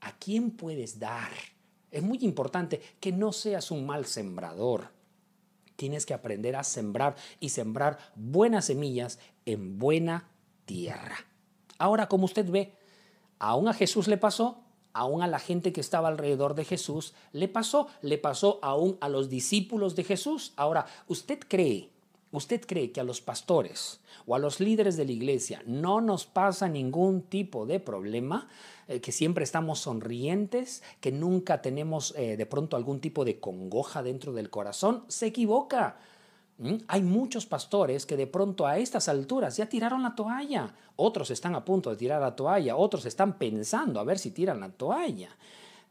a 0.00 0.10
quién 0.18 0.50
puedes 0.50 0.98
dar. 0.98 1.30
Es 1.92 2.02
muy 2.02 2.18
importante 2.22 2.80
que 2.98 3.12
no 3.12 3.32
seas 3.32 3.70
un 3.70 3.86
mal 3.86 4.06
sembrador. 4.06 4.88
Tienes 5.76 6.04
que 6.04 6.14
aprender 6.14 6.56
a 6.56 6.64
sembrar 6.64 7.14
y 7.38 7.50
sembrar 7.50 7.98
buenas 8.16 8.64
semillas 8.64 9.20
en 9.46 9.78
buena 9.78 10.30
tierra. 10.64 11.16
Ahora, 11.78 12.08
como 12.08 12.24
usted 12.24 12.50
ve, 12.50 12.72
aún 13.38 13.68
a 13.68 13.72
Jesús 13.72 14.08
le 14.08 14.16
pasó 14.16 14.63
aún 14.94 15.22
a 15.22 15.26
la 15.26 15.38
gente 15.38 15.72
que 15.72 15.80
estaba 15.80 16.08
alrededor 16.08 16.54
de 16.54 16.64
Jesús, 16.64 17.12
le 17.32 17.48
pasó, 17.48 17.88
le 18.00 18.16
pasó 18.16 18.58
aún 18.62 18.96
a 19.00 19.08
los 19.08 19.28
discípulos 19.28 19.94
de 19.96 20.04
Jesús. 20.04 20.52
Ahora, 20.56 20.86
¿usted 21.08 21.38
cree, 21.46 21.90
usted 22.32 22.62
cree 22.66 22.92
que 22.92 23.00
a 23.00 23.04
los 23.04 23.20
pastores 23.20 24.00
o 24.26 24.34
a 24.34 24.38
los 24.38 24.60
líderes 24.60 24.96
de 24.96 25.04
la 25.04 25.12
iglesia 25.12 25.62
no 25.66 26.00
nos 26.00 26.24
pasa 26.24 26.68
ningún 26.68 27.22
tipo 27.22 27.66
de 27.66 27.80
problema? 27.80 28.48
Eh, 28.86 29.00
que 29.00 29.12
siempre 29.12 29.44
estamos 29.44 29.80
sonrientes, 29.80 30.82
que 31.00 31.10
nunca 31.10 31.62
tenemos 31.62 32.14
eh, 32.16 32.36
de 32.36 32.46
pronto 32.46 32.76
algún 32.76 33.00
tipo 33.00 33.24
de 33.24 33.40
congoja 33.40 34.02
dentro 34.02 34.32
del 34.32 34.50
corazón, 34.50 35.04
se 35.08 35.26
equivoca. 35.26 35.96
¿Mm? 36.58 36.76
Hay 36.86 37.02
muchos 37.02 37.46
pastores 37.46 38.06
que 38.06 38.16
de 38.16 38.26
pronto 38.26 38.66
a 38.66 38.78
estas 38.78 39.08
alturas 39.08 39.56
ya 39.56 39.68
tiraron 39.68 40.02
la 40.02 40.14
toalla. 40.14 40.72
Otros 40.96 41.30
están 41.30 41.54
a 41.54 41.64
punto 41.64 41.90
de 41.90 41.96
tirar 41.96 42.20
la 42.20 42.36
toalla. 42.36 42.76
Otros 42.76 43.06
están 43.06 43.38
pensando 43.38 43.98
a 43.98 44.04
ver 44.04 44.18
si 44.18 44.30
tiran 44.30 44.60
la 44.60 44.70
toalla. 44.70 45.36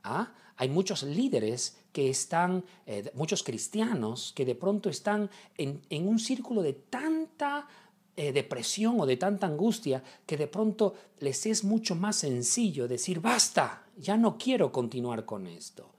¿Ah? 0.03 0.31
Hay 0.57 0.69
muchos 0.69 1.03
líderes 1.03 1.77
que 1.91 2.09
están, 2.09 2.63
eh, 2.85 3.11
muchos 3.15 3.43
cristianos 3.43 4.33
que 4.35 4.45
de 4.45 4.55
pronto 4.55 4.89
están 4.89 5.29
en, 5.57 5.81
un 6.07 6.19
círculo 6.19 6.61
de 6.61 6.73
tanta 6.73 7.67
eh, 8.15 8.31
depresión 8.31 8.99
o 8.99 9.05
de 9.05 9.17
tanta 9.17 9.47
angustia 9.47 10.03
que 10.25 10.37
de 10.37 10.47
pronto 10.47 10.93
les 11.19 11.45
es 11.45 11.63
mucho 11.63 11.95
más 11.95 12.17
sencillo 12.17 12.87
decir, 12.87 13.19
basta, 13.19 13.83
ya 13.97 14.17
no 14.17 14.37
quiero 14.37 14.71
continuar 14.71 15.25
con 15.25 15.47
esto. 15.47 15.89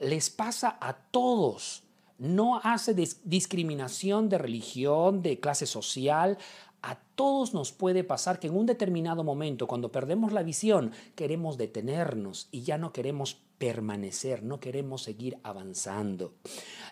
Les 0.00 0.30
pasa 0.30 0.78
a 0.80 0.94
todos 0.94 1.82
no 2.18 2.60
hace 2.62 2.94
discriminación 2.94 4.28
de 4.28 4.38
religión, 4.38 5.22
de 5.22 5.40
clase 5.40 5.66
social. 5.66 6.36
A 6.82 6.96
todos 7.14 7.54
nos 7.54 7.72
puede 7.72 8.04
pasar 8.04 8.38
que 8.38 8.48
en 8.48 8.56
un 8.56 8.66
determinado 8.66 9.24
momento, 9.24 9.66
cuando 9.66 9.90
perdemos 9.90 10.32
la 10.32 10.42
visión, 10.42 10.92
queremos 11.14 11.58
detenernos 11.58 12.48
y 12.50 12.62
ya 12.62 12.78
no 12.78 12.92
queremos 12.92 13.36
permanecer, 13.58 14.42
no 14.42 14.60
queremos 14.60 15.02
seguir 15.02 15.38
avanzando. 15.42 16.34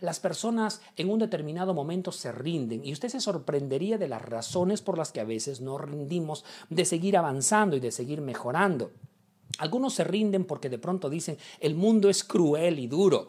Las 0.00 0.18
personas 0.18 0.80
en 0.97 1.11
un 1.11 1.21
determinado 1.21 1.75
momento 1.75 2.11
se 2.11 2.33
rinden 2.33 2.85
y 2.85 2.92
usted 2.92 3.09
se 3.09 3.21
sorprendería 3.21 3.99
de 3.99 4.09
las 4.09 4.23
razones 4.23 4.83
por 4.83 4.99
las 4.99 5.12
que 5.12 5.21
a 5.21 5.25
veces 5.25 5.61
no 5.61 5.78
rendimos 5.78 6.45
de 6.68 6.85
seguir 6.85 7.16
avanzando 7.16 7.76
y 7.76 7.80
de 7.80 7.92
seguir 7.92 8.21
mejorando. 8.21 8.90
Algunos 9.59 9.95
se 9.95 10.04
rinden 10.04 10.45
porque 10.45 10.68
de 10.68 10.78
pronto 10.78 11.09
dicen, 11.09 11.38
el 11.61 11.76
mundo 11.76 12.11
es 12.11 12.25
cruel 12.25 12.78
y 12.78 12.88
duro. 12.88 13.28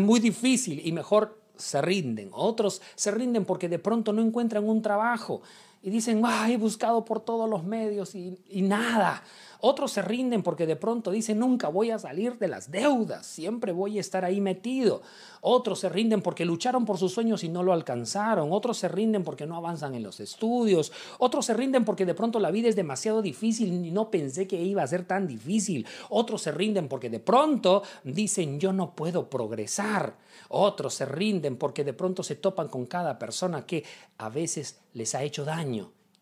Muy 0.00 0.20
difícil 0.20 0.80
y 0.84 0.92
mejor 0.92 1.40
se 1.56 1.80
rinden. 1.80 2.30
Otros 2.32 2.82
se 2.94 3.10
rinden 3.10 3.44
porque 3.44 3.68
de 3.68 3.78
pronto 3.78 4.12
no 4.12 4.22
encuentran 4.22 4.68
un 4.68 4.82
trabajo 4.82 5.42
y 5.82 5.90
dicen, 5.90 6.22
he 6.48 6.56
buscado 6.56 7.04
por 7.04 7.20
todos 7.20 7.48
los 7.48 7.64
medios 7.64 8.14
y 8.14 8.62
nada. 8.62 9.22
Otros 9.64 9.92
se 9.92 10.02
rinden 10.02 10.42
porque 10.42 10.66
de 10.66 10.74
pronto 10.74 11.12
dicen, 11.12 11.38
nunca 11.38 11.68
voy 11.68 11.92
a 11.92 11.98
salir 12.00 12.36
de 12.36 12.48
las 12.48 12.72
deudas, 12.72 13.24
siempre 13.24 13.70
voy 13.70 13.96
a 13.96 14.00
estar 14.00 14.24
ahí 14.24 14.40
metido. 14.40 15.02
Otros 15.40 15.78
se 15.78 15.88
rinden 15.88 16.20
porque 16.20 16.44
lucharon 16.44 16.84
por 16.84 16.98
sus 16.98 17.12
sueños 17.12 17.44
y 17.44 17.48
no 17.48 17.62
lo 17.62 17.72
alcanzaron. 17.72 18.52
Otros 18.52 18.78
se 18.78 18.88
rinden 18.88 19.22
porque 19.22 19.46
no 19.46 19.56
avanzan 19.56 19.94
en 19.94 20.02
los 20.02 20.18
estudios. 20.18 20.90
Otros 21.18 21.46
se 21.46 21.54
rinden 21.54 21.84
porque 21.84 22.04
de 22.04 22.14
pronto 22.14 22.40
la 22.40 22.50
vida 22.50 22.68
es 22.68 22.74
demasiado 22.74 23.22
difícil 23.22 23.72
y 23.72 23.92
no 23.92 24.10
pensé 24.10 24.48
que 24.48 24.60
iba 24.60 24.82
a 24.82 24.86
ser 24.88 25.04
tan 25.04 25.28
difícil. 25.28 25.86
Otros 26.10 26.42
se 26.42 26.50
rinden 26.50 26.88
porque 26.88 27.08
de 27.08 27.20
pronto 27.20 27.84
dicen, 28.02 28.58
yo 28.58 28.72
no 28.72 28.96
puedo 28.96 29.30
progresar. 29.30 30.16
Otros 30.48 30.94
se 30.94 31.06
rinden 31.06 31.56
porque 31.56 31.84
de 31.84 31.92
pronto 31.92 32.24
se 32.24 32.34
topan 32.34 32.66
con 32.66 32.86
cada 32.86 33.16
persona 33.16 33.64
que 33.64 33.84
a 34.18 34.28
veces 34.28 34.80
les 34.94 35.14
ha 35.14 35.22
hecho 35.22 35.44
daño 35.44 35.71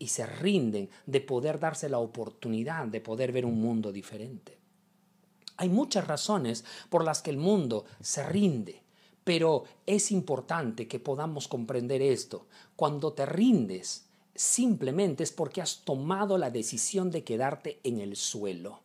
y 0.01 0.09
se 0.09 0.27
rinden 0.27 0.89
de 1.07 1.21
poder 1.21 1.61
darse 1.61 1.89
la 1.89 1.99
oportunidad 1.99 2.87
de 2.87 3.01
poder 3.01 3.31
ver 3.31 3.45
un 3.45 3.61
mundo 3.61 3.93
diferente. 3.93 4.59
Hay 5.59 5.69
muchas 5.69 6.07
razones 6.07 6.65
por 6.89 7.05
las 7.05 7.21
que 7.21 7.31
el 7.31 7.37
mundo 7.37 7.85
se 8.01 8.27
rinde, 8.27 8.83
pero 9.23 9.65
es 9.87 10.11
importante 10.11 10.89
que 10.89 10.99
podamos 10.99 11.49
comprender 11.49 12.01
esto. 12.01 12.47
Cuando 12.77 13.13
te 13.13 13.27
rindes, 13.27 14.07
simplemente 14.35 15.23
es 15.23 15.33
porque 15.33 15.61
has 15.61 15.83
tomado 15.85 16.39
la 16.39 16.51
decisión 16.51 17.11
de 17.11 17.23
quedarte 17.23 17.79
en 17.85 18.01
el 18.01 18.17
suelo. 18.17 18.81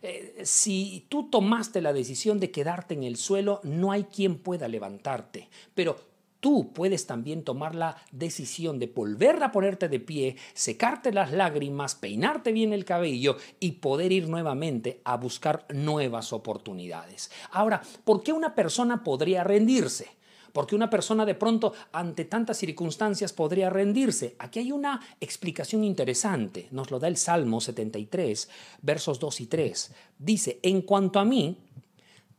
Eh, 0.00 0.42
si 0.44 1.06
tú 1.08 1.28
tomaste 1.28 1.80
la 1.80 1.92
decisión 1.92 2.38
de 2.38 2.52
quedarte 2.52 2.94
en 2.94 3.02
el 3.02 3.16
suelo, 3.16 3.60
no 3.64 3.90
hay 3.90 4.04
quien 4.04 4.38
pueda 4.38 4.68
levantarte, 4.68 5.48
pero 5.74 6.11
tú 6.42 6.72
puedes 6.72 7.06
también 7.06 7.44
tomar 7.44 7.76
la 7.76 7.96
decisión 8.10 8.80
de 8.80 8.88
volver 8.88 9.40
a 9.44 9.52
ponerte 9.52 9.88
de 9.88 10.00
pie, 10.00 10.36
secarte 10.54 11.12
las 11.12 11.30
lágrimas, 11.30 11.94
peinarte 11.94 12.50
bien 12.50 12.72
el 12.72 12.84
cabello 12.84 13.36
y 13.60 13.72
poder 13.72 14.10
ir 14.10 14.28
nuevamente 14.28 15.00
a 15.04 15.16
buscar 15.16 15.64
nuevas 15.72 16.32
oportunidades. 16.32 17.30
Ahora, 17.52 17.80
¿por 18.02 18.24
qué 18.24 18.32
una 18.32 18.56
persona 18.56 19.04
podría 19.04 19.44
rendirse? 19.44 20.08
Porque 20.52 20.74
una 20.74 20.90
persona 20.90 21.24
de 21.24 21.36
pronto 21.36 21.74
ante 21.92 22.24
tantas 22.24 22.58
circunstancias 22.58 23.32
podría 23.32 23.70
rendirse. 23.70 24.34
Aquí 24.40 24.58
hay 24.58 24.72
una 24.72 25.00
explicación 25.20 25.84
interesante. 25.84 26.66
Nos 26.72 26.90
lo 26.90 26.98
da 26.98 27.06
el 27.06 27.18
Salmo 27.18 27.60
73, 27.60 28.50
versos 28.82 29.20
2 29.20 29.42
y 29.42 29.46
3. 29.46 29.92
Dice, 30.18 30.58
en 30.64 30.82
cuanto 30.82 31.20
a 31.20 31.24
mí, 31.24 31.56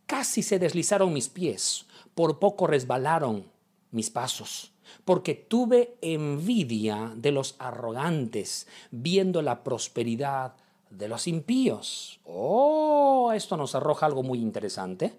casi 0.05 0.43
se 0.43 0.59
deslizaron 0.59 1.13
mis 1.13 1.29
pies, 1.29 1.85
por 2.13 2.37
poco 2.37 2.67
resbalaron 2.67 3.52
mis 3.93 4.09
pasos, 4.09 4.73
porque 5.05 5.33
tuve 5.33 5.95
envidia 6.01 7.13
de 7.15 7.31
los 7.31 7.55
arrogantes, 7.59 8.67
viendo 8.91 9.41
la 9.41 9.63
prosperidad 9.63 10.55
de 10.89 11.07
los 11.07 11.27
impíos. 11.27 12.19
Oh, 12.25 13.31
esto 13.33 13.57
nos 13.57 13.75
arroja 13.75 14.05
algo 14.05 14.23
muy 14.23 14.39
interesante. 14.39 15.13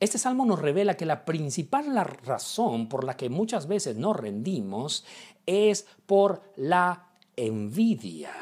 Este 0.00 0.18
salmo 0.18 0.44
nos 0.44 0.58
revela 0.58 0.96
que 0.96 1.06
la 1.06 1.24
principal 1.24 1.94
razón 2.24 2.88
por 2.88 3.04
la 3.04 3.16
que 3.16 3.28
muchas 3.28 3.68
veces 3.68 3.96
nos 3.96 4.16
rendimos 4.16 5.04
es 5.46 5.86
por 6.06 6.42
la 6.56 7.10
envidia. 7.36 8.32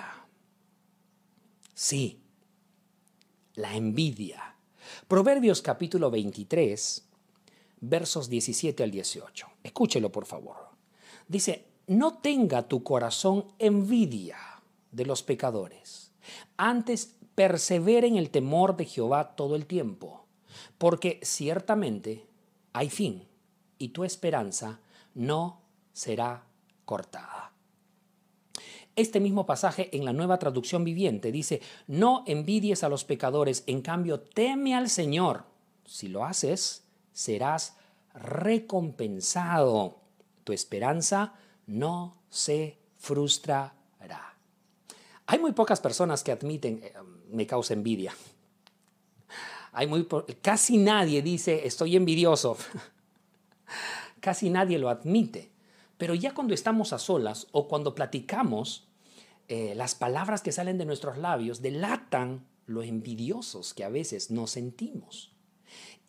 Sí, 1.75 2.23
la 3.55 3.77
envidia. 3.77 4.57
Proverbios 5.07 5.61
capítulo 5.61 6.11
23 6.11 7.10
versos 7.81 8.29
17 8.29 8.83
al 8.83 8.91
18. 8.91 9.47
Escúchelo, 9.63 10.13
por 10.13 10.27
favor. 10.27 10.57
Dice, 11.29 11.67
no 11.87 12.19
tenga 12.19 12.69
tu 12.69 12.83
corazón 12.83 13.47
envidia 13.59 14.39
de 14.93 15.07
los 15.07 15.23
pecadores, 15.23 16.11
Antes, 16.57 17.17
persevera 17.35 18.07
en 18.07 18.17
el 18.17 18.31
temor 18.31 18.77
de 18.77 18.85
Jehová 18.85 19.35
todo 19.35 19.57
el 19.57 19.67
tiempo, 19.67 20.27
porque 20.79 21.21
ciertamente 21.23 22.27
hay 22.73 22.91
fin 22.91 23.27
y 23.79 23.89
tu 23.89 24.05
esperanza 24.05 24.81
no 25.15 25.63
será 25.93 26.45
cortada. 26.85 27.53
Este 28.97 29.21
mismo 29.21 29.47
pasaje 29.47 29.95
en 29.97 30.05
la 30.05 30.13
nueva 30.13 30.39
traducción 30.39 30.85
viviente 30.85 31.33
dice, 31.33 31.63
no 31.87 32.25
envidies 32.27 32.85
a 32.85 32.89
los 32.89 33.05
pecadores, 33.05 33.65
en 33.67 33.81
cambio 33.81 34.21
teme 34.21 34.75
al 34.75 34.91
Señor. 34.91 35.45
Si 35.87 36.09
lo 36.09 36.25
haces, 36.25 36.85
serás 37.13 37.77
recompensado. 38.15 40.01
Tu 40.45 40.53
esperanza 40.53 41.35
no 41.67 42.17
se 42.29 42.79
frustrará. 42.99 44.35
Hay 45.27 45.39
muy 45.39 45.53
pocas 45.53 45.81
personas 45.81 46.25
que 46.25 46.33
admiten, 46.33 46.81
eh, 46.83 46.93
me 47.31 47.47
causa 47.47 47.75
envidia. 47.75 48.15
Hay 49.73 49.87
muy 49.87 50.07
casi 50.43 50.79
nadie 50.79 51.23
dice, 51.23 51.67
estoy 51.67 51.97
envidioso. 51.97 52.57
casi 54.21 54.51
nadie 54.51 54.79
lo 54.79 54.89
admite. 54.89 55.51
Pero 55.97 56.15
ya 56.15 56.35
cuando 56.35 56.55
estamos 56.55 56.93
a 56.93 56.99
solas 56.99 57.47
o 57.53 57.69
cuando 57.69 57.95
platicamos, 57.95 58.89
eh, 59.49 59.75
las 59.77 59.95
palabras 59.95 60.43
que 60.43 60.53
salen 60.53 60.79
de 60.79 60.87
nuestros 60.87 61.19
labios 61.19 61.63
delatan 61.63 62.47
lo 62.67 62.83
envidiosos 62.83 63.75
que 63.75 63.85
a 63.85 63.89
veces 63.89 64.31
nos 64.31 64.53
sentimos. 64.53 65.33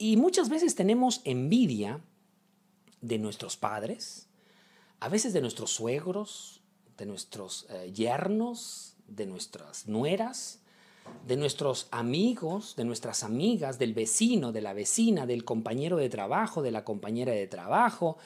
Y 0.02 0.18
muchas 0.18 0.50
veces 0.50 0.74
tenemos 0.74 1.22
envidia 1.26 2.02
de 3.02 3.20
nuestros 3.20 3.56
padres, 3.56 4.28
a 5.00 5.10
veces 5.10 5.32
de 5.32 5.42
nuestros 5.42 5.70
suegros, 5.70 6.64
de 6.98 7.06
nuestros 7.06 7.68
eh, 7.70 7.92
yernos, 7.94 8.96
de 9.08 9.28
nuestras 9.28 9.88
nueras, 9.88 10.64
de 11.28 11.36
nuestros 11.38 11.88
amigos, 11.92 12.76
de 12.76 12.84
nuestras 12.84 13.22
amigas, 13.22 13.78
del 13.78 13.94
vecino, 13.94 14.52
de 14.52 14.62
la 14.62 14.74
vecina, 14.74 15.28
del 15.28 15.46
compañero 15.46 15.98
de 15.98 16.10
trabajo, 16.10 16.64
de 16.64 16.72
la 16.72 16.84
compañera 16.84 17.34
de 17.34 17.46
trabajo, 17.46 18.18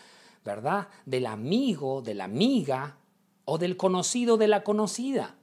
¿verdad? 0.46 0.88
Del 1.05 1.25
amigo, 1.25 2.01
de 2.01 2.13
la 2.13 2.24
amiga 2.24 3.00
o 3.44 3.58
del 3.58 3.75
conocido, 3.75 4.38
de 4.38 4.48
la 4.48 4.63
conocida. 4.63 5.35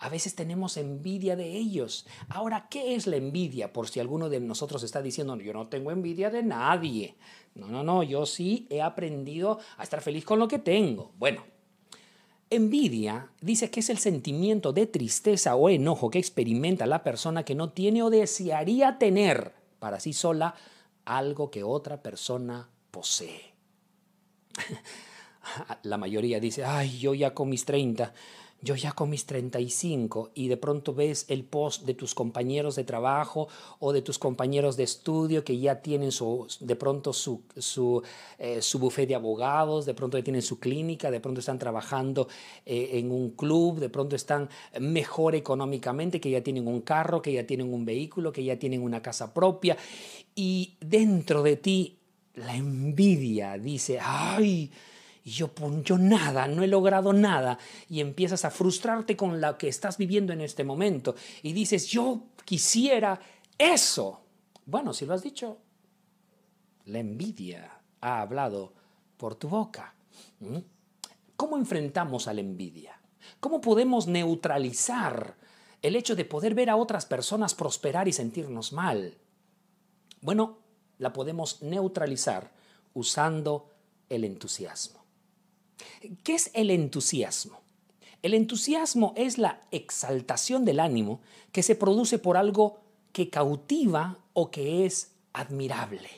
A 0.00 0.08
veces 0.08 0.34
tenemos 0.34 0.78
envidia 0.78 1.36
de 1.36 1.58
ellos. 1.58 2.06
Ahora, 2.30 2.68
¿qué 2.70 2.94
es 2.94 3.06
la 3.06 3.16
envidia? 3.16 3.70
Por 3.70 3.86
si 3.86 4.00
alguno 4.00 4.30
de 4.30 4.40
nosotros 4.40 4.82
está 4.82 5.02
diciendo, 5.02 5.36
yo 5.36 5.52
no 5.52 5.68
tengo 5.68 5.90
envidia 5.90 6.30
de 6.30 6.42
nadie. 6.42 7.16
No, 7.54 7.68
no, 7.68 7.82
no, 7.82 8.02
yo 8.02 8.24
sí 8.24 8.66
he 8.70 8.80
aprendido 8.80 9.58
a 9.76 9.82
estar 9.82 10.00
feliz 10.00 10.24
con 10.24 10.38
lo 10.38 10.48
que 10.48 10.58
tengo. 10.58 11.12
Bueno, 11.18 11.44
envidia 12.48 13.30
dice 13.42 13.70
que 13.70 13.80
es 13.80 13.90
el 13.90 13.98
sentimiento 13.98 14.72
de 14.72 14.86
tristeza 14.86 15.54
o 15.54 15.68
enojo 15.68 16.08
que 16.08 16.18
experimenta 16.18 16.86
la 16.86 17.04
persona 17.04 17.44
que 17.44 17.54
no 17.54 17.68
tiene 17.68 18.02
o 18.02 18.08
desearía 18.08 18.96
tener 18.96 19.52
para 19.78 20.00
sí 20.00 20.14
sola 20.14 20.54
algo 21.04 21.50
que 21.50 21.62
otra 21.62 22.02
persona 22.02 22.70
posee. 22.90 23.52
La 25.82 25.98
mayoría 25.98 26.40
dice, 26.40 26.64
ay, 26.64 26.98
yo 26.98 27.12
ya 27.14 27.34
con 27.34 27.50
mis 27.50 27.66
30 27.66 28.14
yo 28.62 28.74
ya 28.74 28.92
con 28.92 29.10
mis 29.10 29.26
35 29.26 30.30
y 30.34 30.48
de 30.48 30.56
pronto 30.56 30.94
ves 30.94 31.24
el 31.28 31.44
post 31.44 31.84
de 31.84 31.94
tus 31.94 32.14
compañeros 32.14 32.76
de 32.76 32.84
trabajo 32.84 33.48
o 33.78 33.92
de 33.92 34.02
tus 34.02 34.18
compañeros 34.18 34.76
de 34.76 34.84
estudio 34.84 35.44
que 35.44 35.58
ya 35.58 35.80
tienen 35.80 36.12
su, 36.12 36.46
de 36.60 36.76
pronto 36.76 37.12
su, 37.12 37.42
su, 37.56 38.02
eh, 38.38 38.60
su 38.60 38.78
buffet 38.78 39.08
de 39.08 39.14
abogados, 39.14 39.86
de 39.86 39.94
pronto 39.94 40.18
ya 40.18 40.24
tienen 40.24 40.42
su 40.42 40.58
clínica, 40.58 41.10
de 41.10 41.20
pronto 41.20 41.40
están 41.40 41.58
trabajando 41.58 42.28
eh, 42.66 42.90
en 42.94 43.10
un 43.10 43.30
club, 43.30 43.78
de 43.78 43.88
pronto 43.88 44.14
están 44.16 44.48
mejor 44.78 45.34
económicamente, 45.34 46.20
que 46.20 46.30
ya 46.30 46.42
tienen 46.42 46.68
un 46.68 46.82
carro, 46.82 47.22
que 47.22 47.32
ya 47.32 47.46
tienen 47.46 47.72
un 47.72 47.84
vehículo, 47.84 48.32
que 48.32 48.44
ya 48.44 48.58
tienen 48.58 48.82
una 48.82 49.00
casa 49.00 49.32
propia. 49.32 49.76
Y 50.34 50.76
dentro 50.80 51.42
de 51.42 51.56
ti 51.56 51.98
la 52.34 52.56
envidia 52.56 53.58
dice, 53.58 53.98
ay, 54.00 54.70
y 55.22 55.30
yo, 55.30 55.50
yo 55.82 55.98
nada, 55.98 56.46
no 56.46 56.62
he 56.62 56.66
logrado 56.66 57.12
nada. 57.12 57.58
Y 57.88 58.00
empiezas 58.00 58.44
a 58.44 58.50
frustrarte 58.50 59.16
con 59.16 59.40
lo 59.40 59.58
que 59.58 59.68
estás 59.68 59.98
viviendo 59.98 60.32
en 60.32 60.40
este 60.40 60.64
momento. 60.64 61.14
Y 61.42 61.52
dices, 61.52 61.86
yo 61.86 62.28
quisiera 62.44 63.20
eso. 63.58 64.22
Bueno, 64.64 64.92
si 64.92 65.04
lo 65.06 65.14
has 65.14 65.22
dicho, 65.22 65.58
la 66.86 66.98
envidia 66.98 67.80
ha 68.00 68.20
hablado 68.22 68.72
por 69.16 69.34
tu 69.34 69.48
boca. 69.48 69.94
¿Cómo 71.36 71.56
enfrentamos 71.56 72.28
a 72.28 72.34
la 72.34 72.40
envidia? 72.40 72.98
¿Cómo 73.40 73.60
podemos 73.60 74.06
neutralizar 74.06 75.36
el 75.82 75.96
hecho 75.96 76.16
de 76.16 76.24
poder 76.24 76.54
ver 76.54 76.70
a 76.70 76.76
otras 76.76 77.06
personas 77.06 77.54
prosperar 77.54 78.08
y 78.08 78.12
sentirnos 78.12 78.72
mal? 78.72 79.18
Bueno, 80.22 80.58
la 80.98 81.12
podemos 81.12 81.62
neutralizar 81.62 82.52
usando 82.94 83.70
el 84.08 84.24
entusiasmo. 84.24 84.99
¿Qué 86.22 86.34
es 86.34 86.50
el 86.54 86.70
entusiasmo? 86.70 87.60
El 88.22 88.34
entusiasmo 88.34 89.14
es 89.16 89.38
la 89.38 89.60
exaltación 89.70 90.64
del 90.64 90.80
ánimo 90.80 91.20
que 91.52 91.62
se 91.62 91.74
produce 91.74 92.18
por 92.18 92.36
algo 92.36 92.80
que 93.12 93.30
cautiva 93.30 94.18
o 94.34 94.50
que 94.50 94.84
es 94.84 95.12
admirable. 95.32 96.08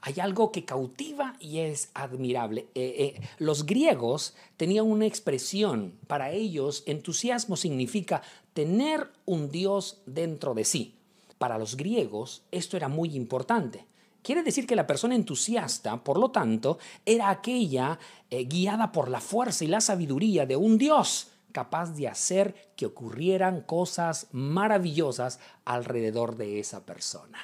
Hay 0.00 0.14
algo 0.20 0.50
que 0.50 0.64
cautiva 0.64 1.36
y 1.38 1.58
es 1.58 1.90
admirable. 1.94 2.66
Eh, 2.74 3.14
eh, 3.16 3.20
los 3.38 3.66
griegos 3.66 4.34
tenían 4.56 4.86
una 4.86 5.06
expresión, 5.06 5.94
para 6.08 6.32
ellos 6.32 6.82
entusiasmo 6.86 7.56
significa 7.56 8.22
tener 8.52 9.10
un 9.26 9.50
Dios 9.50 10.02
dentro 10.06 10.54
de 10.54 10.64
sí. 10.64 10.96
Para 11.38 11.58
los 11.58 11.76
griegos 11.76 12.42
esto 12.50 12.76
era 12.76 12.88
muy 12.88 13.14
importante. 13.14 13.86
Quiere 14.22 14.44
decir 14.44 14.66
que 14.66 14.76
la 14.76 14.86
persona 14.86 15.16
entusiasta, 15.16 16.02
por 16.02 16.18
lo 16.18 16.30
tanto, 16.30 16.78
era 17.04 17.28
aquella 17.28 17.98
eh, 18.30 18.44
guiada 18.44 18.92
por 18.92 19.08
la 19.08 19.20
fuerza 19.20 19.64
y 19.64 19.68
la 19.68 19.80
sabiduría 19.80 20.46
de 20.46 20.56
un 20.56 20.78
Dios 20.78 21.28
capaz 21.50 21.94
de 21.94 22.08
hacer 22.08 22.72
que 22.76 22.86
ocurrieran 22.86 23.62
cosas 23.62 24.28
maravillosas 24.30 25.40
alrededor 25.64 26.36
de 26.36 26.60
esa 26.60 26.86
persona. 26.86 27.38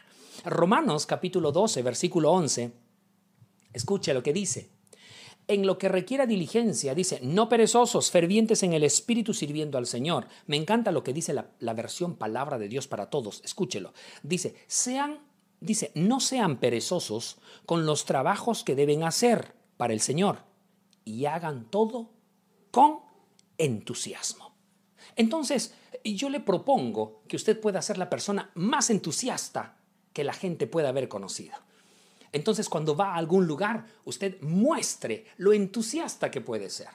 Romanos 0.44 1.04
capítulo 1.04 1.50
12, 1.50 1.82
versículo 1.82 2.30
11, 2.32 2.72
escuche 3.72 4.14
lo 4.14 4.22
que 4.22 4.32
dice. 4.32 4.70
En 5.48 5.66
lo 5.66 5.78
que 5.78 5.88
requiera 5.88 6.26
diligencia, 6.26 6.94
dice, 6.94 7.20
no 7.22 7.48
perezosos, 7.48 8.10
fervientes 8.10 8.62
en 8.62 8.74
el 8.74 8.84
espíritu 8.84 9.32
sirviendo 9.32 9.78
al 9.78 9.86
Señor. 9.86 10.28
Me 10.46 10.56
encanta 10.56 10.92
lo 10.92 11.02
que 11.02 11.14
dice 11.14 11.32
la 11.32 11.72
versión 11.72 12.16
palabra 12.16 12.58
de 12.58 12.68
Dios 12.68 12.86
para 12.86 13.08
todos. 13.08 13.40
Escúchelo. 13.42 13.94
Dice, 14.22 14.54
sean 14.66 15.20
dice, 15.60 15.92
no 15.94 16.20
sean 16.20 16.58
perezosos 16.58 17.38
con 17.66 17.86
los 17.86 18.04
trabajos 18.04 18.64
que 18.64 18.74
deben 18.74 19.02
hacer 19.02 19.54
para 19.76 19.92
el 19.92 20.00
Señor 20.00 20.44
y 21.04 21.26
hagan 21.26 21.70
todo 21.70 22.10
con 22.70 23.00
entusiasmo. 23.56 24.54
Entonces, 25.16 25.74
yo 26.04 26.30
le 26.30 26.40
propongo 26.40 27.22
que 27.26 27.36
usted 27.36 27.60
pueda 27.60 27.82
ser 27.82 27.98
la 27.98 28.10
persona 28.10 28.50
más 28.54 28.90
entusiasta 28.90 29.76
que 30.12 30.24
la 30.24 30.32
gente 30.32 30.66
pueda 30.66 30.90
haber 30.90 31.08
conocido. 31.08 31.54
Entonces, 32.32 32.68
cuando 32.68 32.96
va 32.96 33.14
a 33.14 33.16
algún 33.16 33.46
lugar, 33.46 33.86
usted 34.04 34.40
muestre 34.42 35.26
lo 35.38 35.52
entusiasta 35.52 36.30
que 36.30 36.40
puede 36.40 36.70
ser. 36.70 36.88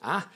Ah, 0.00 0.30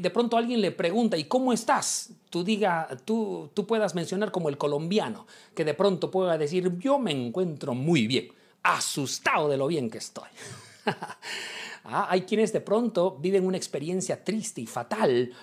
de 0.00 0.10
pronto 0.10 0.36
alguien 0.36 0.60
le 0.60 0.72
pregunta, 0.72 1.16
¿y 1.16 1.24
cómo 1.24 1.52
estás? 1.52 2.10
Tú 2.30 2.44
diga, 2.44 2.88
tú, 3.04 3.50
tú 3.54 3.66
puedas 3.66 3.94
mencionar 3.94 4.30
como 4.30 4.48
el 4.48 4.58
colombiano, 4.58 5.26
que 5.54 5.64
de 5.64 5.74
pronto 5.74 6.10
pueda 6.10 6.38
decir, 6.38 6.78
yo 6.78 6.98
me 6.98 7.12
encuentro 7.12 7.74
muy 7.74 8.06
bien, 8.06 8.28
asustado 8.62 9.48
de 9.48 9.56
lo 9.56 9.66
bien 9.66 9.90
que 9.90 9.98
estoy. 9.98 10.28
Ah, 11.86 12.06
hay 12.08 12.22
quienes 12.22 12.50
de 12.50 12.62
pronto 12.62 13.18
viven 13.20 13.44
una 13.46 13.58
experiencia 13.58 14.24
triste 14.24 14.62
y 14.62 14.66
fatal 14.66 15.34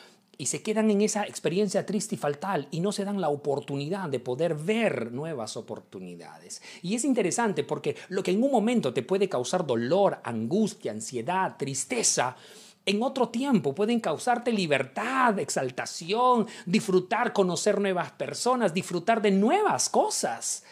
y 0.42 0.48
se 0.48 0.64
quedan 0.64 0.90
en 0.90 1.02
esa 1.02 1.28
experiencia 1.28 1.86
triste 1.86 2.16
y 2.16 2.18
fatal 2.18 2.68
y 2.72 2.80
no 2.80 2.92
se 2.92 3.06
dan 3.06 3.22
la 3.22 3.30
oportunidad 3.30 4.10
de 4.10 4.20
poder 4.20 4.56
ver 4.56 5.12
nuevas 5.12 5.56
oportunidades. 5.56 6.64
Y 6.82 6.96
es 6.96 7.06
interesante 7.06 7.64
porque 7.64 7.96
lo 8.10 8.24
que 8.24 8.32
en 8.32 8.42
un 8.42 8.50
momento 8.50 8.92
te 8.92 9.04
puede 9.04 9.30
causar 9.30 9.68
dolor, 9.68 10.20
angustia, 10.24 10.92
ansiedad, 10.92 11.58
tristeza, 11.60 12.36
en 12.86 13.04
otro 13.04 13.30
tiempo 13.30 13.76
pueden 13.76 14.00
causarte 14.00 14.52
libertad, 14.52 15.38
exaltación, 15.40 16.48
disfrutar, 16.66 17.34
conocer 17.34 17.80
nuevas 17.80 18.12
personas, 18.12 18.74
disfrutar 18.74 19.22
de 19.22 19.32
nuevas 19.32 19.90
cosas. 19.90 20.64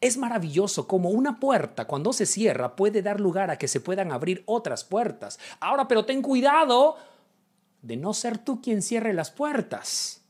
Es 0.00 0.16
maravilloso 0.16 0.86
como 0.86 1.10
una 1.10 1.40
puerta 1.40 1.86
cuando 1.86 2.12
se 2.12 2.24
cierra 2.24 2.76
puede 2.76 3.02
dar 3.02 3.20
lugar 3.20 3.50
a 3.50 3.58
que 3.58 3.68
se 3.68 3.80
puedan 3.80 4.12
abrir 4.12 4.42
otras 4.46 4.84
puertas. 4.84 5.38
Ahora, 5.60 5.88
pero 5.88 6.04
ten 6.04 6.22
cuidado 6.22 6.96
de 7.82 7.96
no 7.96 8.14
ser 8.14 8.38
tú 8.38 8.62
quien 8.62 8.80
cierre 8.80 9.12
las 9.12 9.30
puertas 9.30 10.22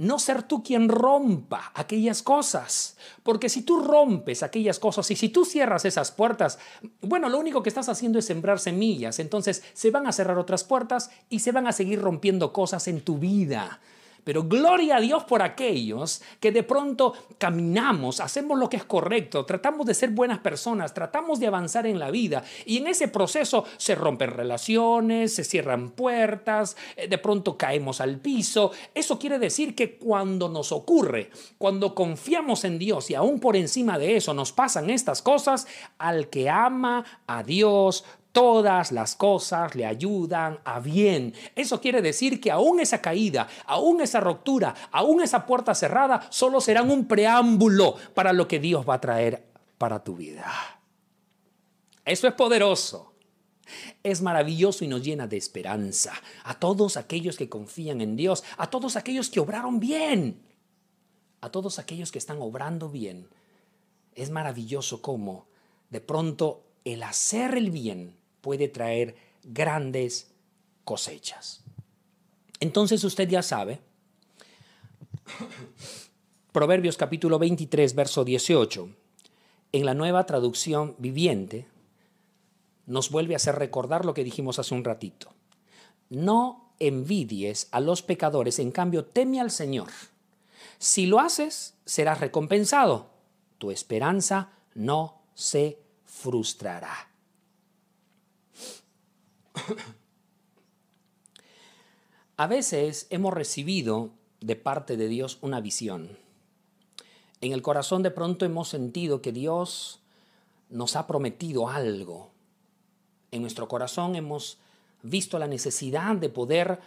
no 0.00 0.18
ser 0.18 0.44
tú 0.44 0.62
quien 0.62 0.88
rompa 0.88 1.72
aquellas 1.74 2.22
cosas. 2.22 2.96
Porque 3.22 3.50
si 3.50 3.60
tú 3.60 3.80
rompes 3.80 4.42
aquellas 4.42 4.78
cosas 4.78 5.10
y 5.10 5.16
si 5.16 5.28
tú 5.28 5.44
cierras 5.44 5.84
esas 5.84 6.10
puertas, 6.10 6.58
bueno, 7.02 7.28
lo 7.28 7.38
único 7.38 7.62
que 7.62 7.68
estás 7.68 7.90
haciendo 7.90 8.18
es 8.18 8.24
sembrar 8.24 8.60
semillas. 8.60 9.18
Entonces 9.18 9.62
se 9.74 9.90
van 9.90 10.06
a 10.06 10.12
cerrar 10.12 10.38
otras 10.38 10.64
puertas 10.64 11.10
y 11.28 11.40
se 11.40 11.52
van 11.52 11.66
a 11.66 11.72
seguir 11.72 12.00
rompiendo 12.00 12.50
cosas 12.50 12.88
en 12.88 13.02
tu 13.02 13.18
vida. 13.18 13.78
Pero 14.24 14.44
gloria 14.44 14.96
a 14.96 15.00
Dios 15.00 15.24
por 15.24 15.42
aquellos 15.42 16.22
que 16.38 16.52
de 16.52 16.62
pronto 16.62 17.14
caminamos, 17.38 18.20
hacemos 18.20 18.58
lo 18.58 18.68
que 18.68 18.76
es 18.76 18.84
correcto, 18.84 19.44
tratamos 19.44 19.86
de 19.86 19.94
ser 19.94 20.10
buenas 20.10 20.38
personas, 20.38 20.94
tratamos 20.94 21.40
de 21.40 21.46
avanzar 21.46 21.86
en 21.86 21.98
la 21.98 22.10
vida 22.10 22.42
y 22.64 22.78
en 22.78 22.86
ese 22.86 23.08
proceso 23.08 23.64
se 23.76 23.94
rompen 23.94 24.30
relaciones, 24.30 25.34
se 25.34 25.44
cierran 25.44 25.90
puertas, 25.90 26.76
eh, 26.96 27.08
de 27.08 27.18
pronto 27.18 27.56
caemos 27.56 28.00
al 28.00 28.18
piso. 28.18 28.72
Eso 28.94 29.18
quiere 29.18 29.38
decir 29.38 29.74
que 29.74 29.96
cuando 29.96 30.48
nos 30.48 30.72
ocurre, 30.72 31.30
cuando 31.58 31.94
confiamos 31.94 32.64
en 32.64 32.78
Dios 32.78 33.10
y 33.10 33.14
aún 33.14 33.40
por 33.40 33.56
encima 33.56 33.98
de 33.98 34.16
eso 34.16 34.34
nos 34.34 34.52
pasan 34.52 34.90
estas 34.90 35.22
cosas, 35.22 35.66
al 35.98 36.28
que 36.28 36.48
ama 36.48 37.04
a 37.26 37.42
Dios, 37.42 38.04
Todas 38.32 38.92
las 38.92 39.16
cosas 39.16 39.74
le 39.74 39.84
ayudan 39.84 40.60
a 40.64 40.78
bien. 40.78 41.34
Eso 41.56 41.80
quiere 41.80 42.00
decir 42.00 42.40
que 42.40 42.52
aún 42.52 42.78
esa 42.78 43.00
caída, 43.02 43.48
aún 43.66 44.00
esa 44.00 44.20
ruptura, 44.20 44.74
aún 44.92 45.20
esa 45.20 45.46
puerta 45.46 45.74
cerrada, 45.74 46.28
solo 46.30 46.60
serán 46.60 46.90
un 46.90 47.06
preámbulo 47.06 47.96
para 48.14 48.32
lo 48.32 48.46
que 48.46 48.60
Dios 48.60 48.88
va 48.88 48.94
a 48.94 49.00
traer 49.00 49.48
para 49.78 50.04
tu 50.04 50.14
vida. 50.14 50.46
Eso 52.04 52.28
es 52.28 52.34
poderoso. 52.34 53.14
Es 54.02 54.20
maravilloso 54.22 54.84
y 54.84 54.88
nos 54.88 55.02
llena 55.02 55.26
de 55.26 55.36
esperanza 55.36 56.12
a 56.44 56.58
todos 56.58 56.96
aquellos 56.96 57.36
que 57.36 57.48
confían 57.48 58.00
en 58.00 58.16
Dios, 58.16 58.44
a 58.56 58.68
todos 58.68 58.96
aquellos 58.96 59.30
que 59.30 59.40
obraron 59.40 59.78
bien, 59.78 60.42
a 61.40 61.50
todos 61.50 61.78
aquellos 61.78 62.10
que 62.10 62.18
están 62.18 62.40
obrando 62.42 62.88
bien. 62.88 63.28
Es 64.14 64.30
maravilloso 64.30 65.02
cómo 65.02 65.46
de 65.88 66.00
pronto 66.00 66.64
el 66.84 67.02
hacer 67.02 67.56
el 67.56 67.70
bien 67.70 68.19
puede 68.40 68.68
traer 68.68 69.16
grandes 69.42 70.30
cosechas. 70.84 71.62
Entonces 72.60 73.04
usted 73.04 73.28
ya 73.28 73.42
sabe, 73.42 73.80
Proverbios 76.52 76.96
capítulo 76.96 77.38
23, 77.38 77.94
verso 77.94 78.24
18, 78.24 78.88
en 79.72 79.86
la 79.86 79.94
nueva 79.94 80.26
traducción 80.26 80.96
viviente, 80.98 81.68
nos 82.86 83.10
vuelve 83.10 83.34
a 83.34 83.36
hacer 83.36 83.54
recordar 83.54 84.04
lo 84.04 84.14
que 84.14 84.24
dijimos 84.24 84.58
hace 84.58 84.74
un 84.74 84.84
ratito. 84.84 85.32
No 86.08 86.72
envidies 86.80 87.68
a 87.70 87.78
los 87.78 88.02
pecadores, 88.02 88.58
en 88.58 88.72
cambio 88.72 89.04
teme 89.04 89.40
al 89.40 89.52
Señor. 89.52 89.90
Si 90.78 91.06
lo 91.06 91.20
haces, 91.20 91.74
serás 91.84 92.18
recompensado. 92.18 93.10
Tu 93.58 93.70
esperanza 93.70 94.50
no 94.74 95.22
se 95.34 95.78
frustrará. 96.04 97.09
A 102.36 102.46
veces 102.46 103.06
hemos 103.10 103.34
recibido 103.34 104.10
de 104.40 104.56
parte 104.56 104.96
de 104.96 105.08
Dios 105.08 105.38
una 105.42 105.60
visión. 105.60 106.16
En 107.40 107.52
el 107.52 107.62
corazón 107.62 108.02
de 108.02 108.10
pronto 108.10 108.44
hemos 108.44 108.68
sentido 108.68 109.22
que 109.22 109.32
Dios 109.32 110.00
nos 110.68 110.96
ha 110.96 111.06
prometido 111.06 111.68
algo. 111.68 112.30
En 113.30 113.42
nuestro 113.42 113.68
corazón 113.68 114.16
hemos 114.16 114.58
visto 115.02 115.38
la 115.38 115.46
necesidad 115.46 116.16
de 116.16 116.28
poder 116.28 116.80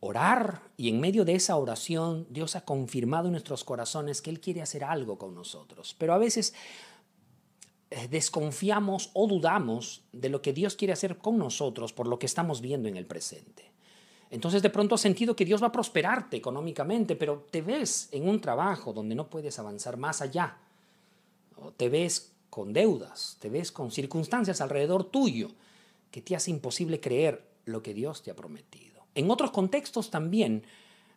orar 0.00 0.62
y 0.76 0.88
en 0.88 1.00
medio 1.00 1.24
de 1.24 1.34
esa 1.34 1.56
oración 1.56 2.26
Dios 2.30 2.56
ha 2.56 2.64
confirmado 2.64 3.26
en 3.26 3.32
nuestros 3.32 3.64
corazones 3.64 4.22
que 4.22 4.30
Él 4.30 4.40
quiere 4.40 4.62
hacer 4.62 4.84
algo 4.84 5.18
con 5.18 5.34
nosotros. 5.34 5.94
Pero 5.98 6.14
a 6.14 6.18
veces 6.18 6.54
desconfiamos 8.10 9.10
o 9.14 9.26
dudamos 9.26 10.02
de 10.12 10.28
lo 10.28 10.42
que 10.42 10.52
Dios 10.52 10.74
quiere 10.74 10.92
hacer 10.92 11.18
con 11.18 11.38
nosotros 11.38 11.92
por 11.92 12.06
lo 12.08 12.18
que 12.18 12.26
estamos 12.26 12.60
viendo 12.60 12.88
en 12.88 12.96
el 12.96 13.06
presente. 13.06 13.70
Entonces 14.30 14.62
de 14.62 14.70
pronto 14.70 14.96
has 14.96 15.00
sentido 15.00 15.36
que 15.36 15.44
Dios 15.44 15.62
va 15.62 15.68
a 15.68 15.72
prosperarte 15.72 16.36
económicamente, 16.36 17.14
pero 17.14 17.46
te 17.50 17.62
ves 17.62 18.08
en 18.10 18.28
un 18.28 18.40
trabajo 18.40 18.92
donde 18.92 19.14
no 19.14 19.30
puedes 19.30 19.58
avanzar 19.58 19.96
más 19.96 20.20
allá. 20.20 20.58
te 21.76 21.88
ves 21.88 22.32
con 22.50 22.72
deudas, 22.72 23.36
te 23.40 23.48
ves 23.48 23.70
con 23.70 23.90
circunstancias 23.90 24.60
alrededor 24.60 25.04
tuyo 25.04 25.50
que 26.10 26.22
te 26.22 26.34
hace 26.34 26.50
imposible 26.50 27.00
creer 27.00 27.44
lo 27.66 27.82
que 27.82 27.94
Dios 27.94 28.22
te 28.22 28.30
ha 28.30 28.36
prometido. 28.36 29.02
En 29.14 29.30
otros 29.30 29.50
contextos 29.50 30.10
también, 30.10 30.64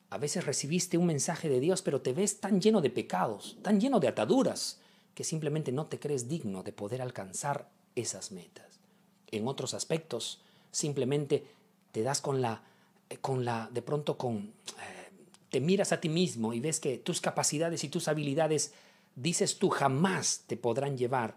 a 0.10 0.18
veces 0.18 0.46
recibiste 0.46 0.98
un 0.98 1.06
mensaje 1.06 1.50
de 1.50 1.60
Dios, 1.60 1.82
pero 1.82 2.02
te 2.02 2.14
ves 2.14 2.40
tan 2.40 2.62
lleno 2.62 2.82
de 2.82 2.90
pecados, 2.90 3.58
tan 3.62 3.80
lleno 3.80 4.00
de 4.00 4.08
ataduras, 4.08 4.80
que 5.20 5.26
simplemente 5.26 5.74
no 5.74 5.88
te 5.88 6.00
crees 6.00 6.30
digno 6.30 6.64
de 6.64 6.72
poder 6.72 7.02
alcanzar 7.02 7.70
esas 7.94 8.32
metas. 8.32 8.80
En 9.28 9.50
otros 9.50 9.74
aspectos, 9.74 10.40
simplemente 10.72 11.46
te 11.92 12.04
das 12.04 12.22
con 12.22 12.40
la, 12.40 12.64
eh, 13.10 13.18
con 13.18 13.44
la, 13.44 13.70
de 13.74 13.82
pronto 13.82 14.18
con, 14.18 14.38
eh, 14.38 15.12
te 15.50 15.60
miras 15.60 15.92
a 15.92 16.00
ti 16.00 16.08
mismo 16.08 16.54
y 16.54 16.62
ves 16.62 16.80
que 16.80 16.98
tus 16.98 17.20
capacidades 17.20 17.84
y 17.84 17.90
tus 17.90 18.08
habilidades, 18.08 18.72
dices 19.14 19.60
tú, 19.60 19.70
jamás 19.70 20.46
te 20.48 20.56
podrán 20.56 20.98
llevar 20.98 21.36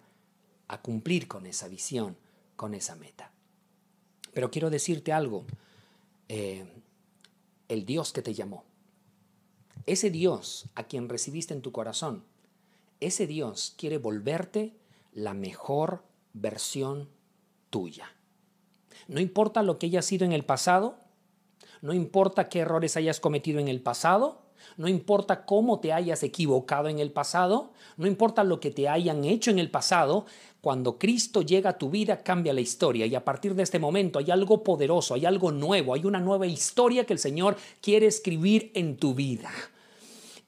a 0.68 0.81
cumplir 0.81 1.27
con 1.27 1.45
esa 1.47 1.66
visión, 1.66 2.16
con 2.55 2.75
esa 2.75 2.95
meta. 2.95 3.33
Pero 4.33 4.53
quiero 4.53 4.71
decirte 4.71 5.12
algo, 5.12 5.45
eh, 6.29 6.64
el 7.66 7.85
Dios 7.85 8.12
que 8.12 8.23
te 8.23 8.33
llamó, 8.33 8.62
ese 9.87 10.12
Dios 10.12 10.66
a 10.77 10.85
quien 10.85 11.09
recibiste 11.09 11.53
en 11.53 11.62
tu 11.62 11.73
corazón, 11.73 12.31
ese 13.07 13.27
Dios 13.27 13.75
quiere 13.77 13.99
volverte 13.99 14.75
la 15.12 15.35
mejor 15.35 16.05
versión 16.33 17.09
tuya. 17.71 18.11
No 19.09 19.21
importa 19.21 19.62
lo 19.62 19.79
que 19.79 19.87
haya 19.87 20.03
sido 20.03 20.25
en 20.25 20.33
el 20.33 20.45
pasado, 20.45 20.99
no 21.81 21.93
importa 21.93 22.49
qué 22.49 22.61
errores 22.61 22.97
hayas 22.97 23.21
cometido 23.21 23.59
en 23.59 23.69
el 23.69 23.81
pasado, 23.83 24.43
no 24.77 24.88
importa 24.88 25.45
cómo 25.45 25.81
te 25.81 25.93
hayas 25.93 26.23
equivocado 26.23 26.88
en 26.88 27.01
el 27.01 27.11
pasado, 27.11 27.73
no 27.97 28.07
importa 28.07 28.45
lo 28.45 28.61
que 28.61 28.71
te 28.71 28.88
hayan 28.88 29.25
hecho 29.25 29.51
en 29.51 29.59
el 29.59 29.71
pasado, 29.71 30.27
cuando 30.61 30.99
Cristo 30.99 31.43
llega 31.43 31.71
a 31.71 31.79
tu 31.79 31.91
vida 31.91 32.23
cambia 32.23 32.53
la 32.53 32.61
historia 32.61 33.05
y 33.07 33.17
a 33.17 33.25
partir 33.25 33.57
de 33.57 33.65
este 33.65 33.81
momento 33.81 34.21
hay 34.21 34.31
algo 34.31 34.62
poderoso, 34.62 35.15
hay 35.15 35.27
algo 35.27 35.51
nuevo, 35.51 35.95
hay 35.95 36.05
una 36.05 36.21
nueva 36.21 36.47
historia 36.47 37.05
que 37.05 37.12
el 37.12 37.19
Señor 37.19 37.57
quiere 37.81 38.07
escribir 38.07 38.71
en 38.75 38.97
tu 38.97 39.15
vida. 39.15 39.51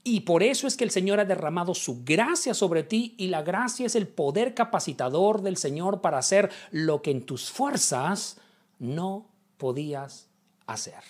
Y 0.07 0.21
por 0.21 0.43
eso 0.43 0.67
es 0.67 0.77
que 0.77 0.85
el 0.85 0.90
Señor 0.90 1.19
ha 1.19 1.25
derramado 1.25 1.75
su 1.75 2.05
gracia 2.05 2.53
sobre 2.53 2.83
ti 2.83 3.14
y 3.17 3.29
la 3.29 3.43
gracia 3.43 3.87
es 3.87 3.97
el 3.97 4.07
poder 4.07 4.55
capacitador 4.55 5.40
del 5.40 5.57
Señor 5.57 6.03
para 6.03 6.19
hacer 6.19 6.51
lo 6.71 7.01
que 7.01 7.11
en 7.11 7.25
tus 7.25 7.51
fuerzas 7.51 8.38
no 8.79 9.31
podías 9.57 10.29
hacer. 10.67 11.03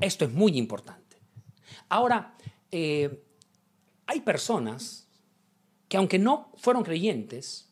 Esto 0.00 0.24
es 0.24 0.32
muy 0.32 0.56
importante. 0.56 1.18
Ahora, 1.90 2.34
eh, 2.70 3.22
hay 4.06 4.20
personas 4.20 5.06
que 5.88 5.98
aunque 5.98 6.18
no 6.18 6.50
fueron 6.56 6.82
creyentes, 6.82 7.70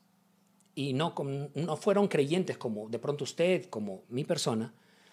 y 0.78 0.92
no, 0.92 1.12
no 1.56 1.76
fueron 1.76 2.06
creyentes 2.06 2.56
como 2.56 2.88
de 2.88 3.00
pronto 3.00 3.24
usted, 3.24 3.64
como 3.64 4.04
mi 4.10 4.22
persona, 4.22 4.72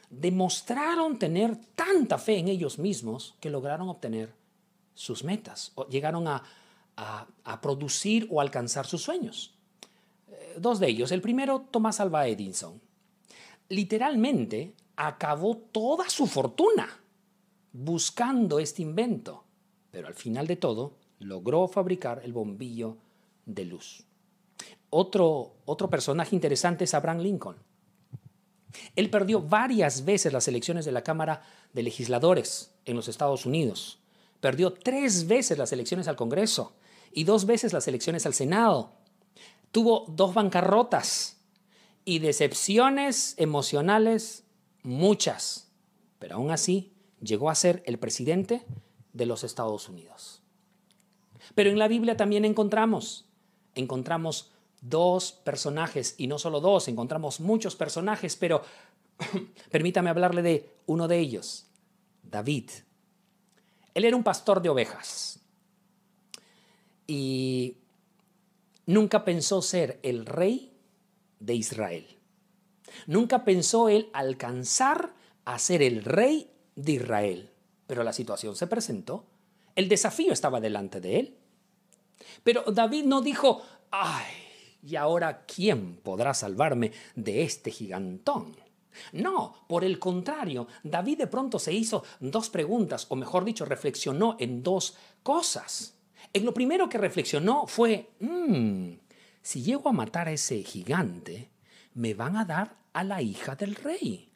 demostraron 0.09 1.19
tener 1.19 1.55
tanta 1.75 2.17
fe 2.17 2.37
en 2.37 2.47
ellos 2.47 2.79
mismos 2.79 3.35
que 3.39 3.49
lograron 3.49 3.89
obtener 3.89 4.33
sus 4.93 5.23
metas, 5.23 5.71
o 5.75 5.87
llegaron 5.87 6.27
a, 6.27 6.43
producir 7.61 8.27
o 8.31 8.39
alcanzar 8.39 8.85
sus 8.85 9.01
sueños. 9.01 9.53
Eh, 10.29 10.55
dos 10.57 10.79
de 10.79 10.87
ellos. 10.87 11.11
El 11.11 11.21
primero, 11.21 11.67
Tomás 11.69 11.99
Alva 11.99 12.27
Edison. 12.27 12.81
Literalmente 13.67 14.73
acabó 14.95 15.57
toda 15.57 16.09
su 16.09 16.25
fortuna 16.27 16.87
buscando 17.73 18.59
este 18.59 18.81
invento, 18.81 19.43
pero 19.91 20.07
al 20.07 20.13
final 20.13 20.47
de 20.47 20.55
todo 20.55 20.93
logró 21.19 21.67
fabricar 21.67 22.21
el 22.23 22.31
bombillo 22.31 22.97
de 23.45 23.65
luz. 23.65 24.05
Otro, 24.89 25.55
otro 25.65 25.89
personaje 25.89 26.35
interesante 26.35 26.85
es 26.85 26.93
Abraham 26.93 27.19
Lincoln. 27.19 27.57
Él 28.95 29.09
perdió 29.09 29.41
varias 29.41 30.05
veces 30.05 30.33
las 30.33 30.47
elecciones 30.47 30.85
de 30.85 30.91
la 30.91 31.03
Cámara 31.03 31.43
de 31.73 31.83
Legisladores 31.83 32.73
en 32.85 32.95
los 32.95 33.07
Estados 33.07 33.45
Unidos. 33.45 33.99
Perdió 34.39 34.73
tres 34.73 35.27
veces 35.27 35.57
las 35.57 35.71
elecciones 35.71 36.07
al 36.07 36.15
Congreso 36.15 36.75
y 37.11 37.23
dos 37.23 37.45
veces 37.45 37.73
las 37.73 37.87
elecciones 37.87 38.25
al 38.25 38.33
Senado. 38.33 38.93
Tuvo 39.71 40.05
dos 40.09 40.33
bancarrotas 40.33 41.37
y 42.03 42.19
decepciones 42.19 43.33
emocionales 43.37 44.43
muchas. 44.83 45.71
Pero 46.19 46.35
aún 46.35 46.51
así 46.51 46.93
llegó 47.21 47.49
a 47.49 47.55
ser 47.55 47.83
el 47.85 47.97
presidente 47.97 48.65
de 49.13 49.25
los 49.25 49.43
Estados 49.43 49.89
Unidos. 49.89 50.41
Pero 51.55 51.69
en 51.69 51.79
la 51.79 51.87
Biblia 51.87 52.17
también 52.17 52.45
encontramos, 52.45 53.25
encontramos 53.75 54.51
dos 54.89 55.31
personajes, 55.31 56.15
y 56.17 56.27
no 56.27 56.37
solo 56.37 56.59
dos, 56.59 56.87
encontramos 56.87 57.39
muchos 57.39 57.75
personajes, 57.75 58.35
pero 58.35 58.61
permítame 59.71 60.09
hablarle 60.09 60.41
de 60.41 60.69
uno 60.85 61.07
de 61.07 61.19
ellos, 61.19 61.67
David. 62.23 62.69
Él 63.93 64.05
era 64.05 64.15
un 64.15 64.23
pastor 64.23 64.61
de 64.61 64.69
ovejas 64.69 65.39
y 67.07 67.77
nunca 68.85 69.23
pensó 69.23 69.61
ser 69.61 69.99
el 70.03 70.25
rey 70.25 70.73
de 71.39 71.55
Israel. 71.55 72.05
Nunca 73.07 73.43
pensó 73.43 73.89
él 73.89 74.09
alcanzar 74.13 75.13
a 75.45 75.59
ser 75.59 75.81
el 75.81 76.03
rey 76.03 76.51
de 76.75 76.93
Israel. 76.93 77.51
pero 77.87 78.03
la 78.03 78.13
situación 78.13 78.55
se 78.55 78.65
presentó. 78.65 79.27
El 79.75 79.87
desafío 79.87 80.33
estaba 80.33 80.59
delante 80.59 80.99
de 80.99 81.19
él. 81.19 81.37
Pero 82.43 82.63
David 82.63 83.05
no 83.05 83.21
dijo, 83.21 83.61
ay, 83.91 84.44
¿y 84.85 84.95
ahora 84.95 85.45
quién 85.45 85.97
podrá 85.97 86.33
salvarme 86.33 86.91
de 87.15 87.43
este 87.43 87.71
gigantón? 87.71 88.55
No, 89.11 89.65
por 89.67 89.83
el 89.83 89.99
contrario, 89.99 90.67
David 90.83 91.17
de 91.17 91.27
pronto 91.27 91.59
se 91.59 91.73
hizo 91.73 92.03
dos 92.19 92.49
preguntas, 92.49 93.07
o 93.09 93.15
mejor 93.15 93.43
dicho, 93.43 93.65
reflexionó 93.65 94.37
en 94.39 94.63
dos 94.63 94.95
cosas. 95.23 95.95
En 96.31 96.45
lo 96.45 96.53
primero 96.53 96.87
que 96.87 96.97
reflexionó 96.97 97.67
fue, 97.67 98.11
mm, 98.19 98.91
si 99.41 99.63
llego 99.63 99.89
a 99.89 99.93
matar 99.93 100.27
a 100.27 100.31
ese 100.31 100.63
gigante, 100.63 101.49
me 101.93 102.13
van 102.13 102.37
a 102.37 102.45
dar 102.45 102.77
a 102.93 103.03
la 103.03 103.21
hija 103.21 103.55
del 103.55 103.75
rey. 103.75 104.31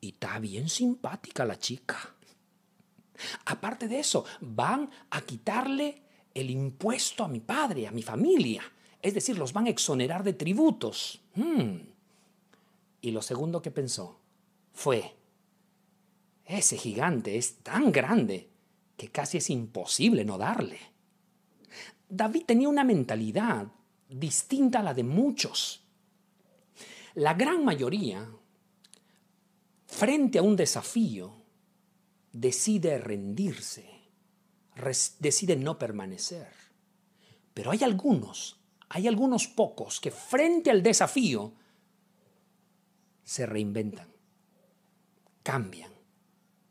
Y 0.00 0.08
está 0.08 0.38
bien 0.38 0.68
simpática 0.68 1.44
la 1.44 1.58
chica. 1.58 2.14
Aparte 3.46 3.88
de 3.88 4.00
eso, 4.00 4.24
van 4.40 4.90
a 5.10 5.20
quitarle 5.22 6.02
el 6.34 6.50
impuesto 6.50 7.24
a 7.24 7.28
mi 7.28 7.40
padre, 7.40 7.86
a 7.86 7.92
mi 7.92 8.02
familia. 8.02 8.62
Es 9.04 9.12
decir, 9.12 9.36
los 9.36 9.52
van 9.52 9.66
a 9.66 9.70
exonerar 9.70 10.24
de 10.24 10.32
tributos. 10.32 11.20
Hmm. 11.34 11.76
Y 13.02 13.10
lo 13.10 13.20
segundo 13.20 13.60
que 13.60 13.70
pensó 13.70 14.18
fue, 14.72 15.14
ese 16.46 16.78
gigante 16.78 17.36
es 17.36 17.56
tan 17.56 17.92
grande 17.92 18.48
que 18.96 19.10
casi 19.10 19.36
es 19.36 19.50
imposible 19.50 20.24
no 20.24 20.38
darle. 20.38 20.78
David 22.08 22.44
tenía 22.46 22.70
una 22.70 22.82
mentalidad 22.82 23.66
distinta 24.08 24.80
a 24.80 24.82
la 24.82 24.94
de 24.94 25.04
muchos. 25.04 25.82
La 27.12 27.34
gran 27.34 27.62
mayoría, 27.62 28.26
frente 29.86 30.38
a 30.38 30.42
un 30.42 30.56
desafío, 30.56 31.34
decide 32.32 32.96
rendirse, 32.96 33.86
decide 35.18 35.56
no 35.56 35.78
permanecer. 35.78 36.48
Pero 37.52 37.70
hay 37.70 37.84
algunos, 37.84 38.63
hay 38.94 39.08
algunos 39.08 39.48
pocos 39.48 39.98
que 39.98 40.12
frente 40.12 40.70
al 40.70 40.80
desafío 40.80 41.52
se 43.24 43.44
reinventan, 43.44 44.06
cambian, 45.42 45.90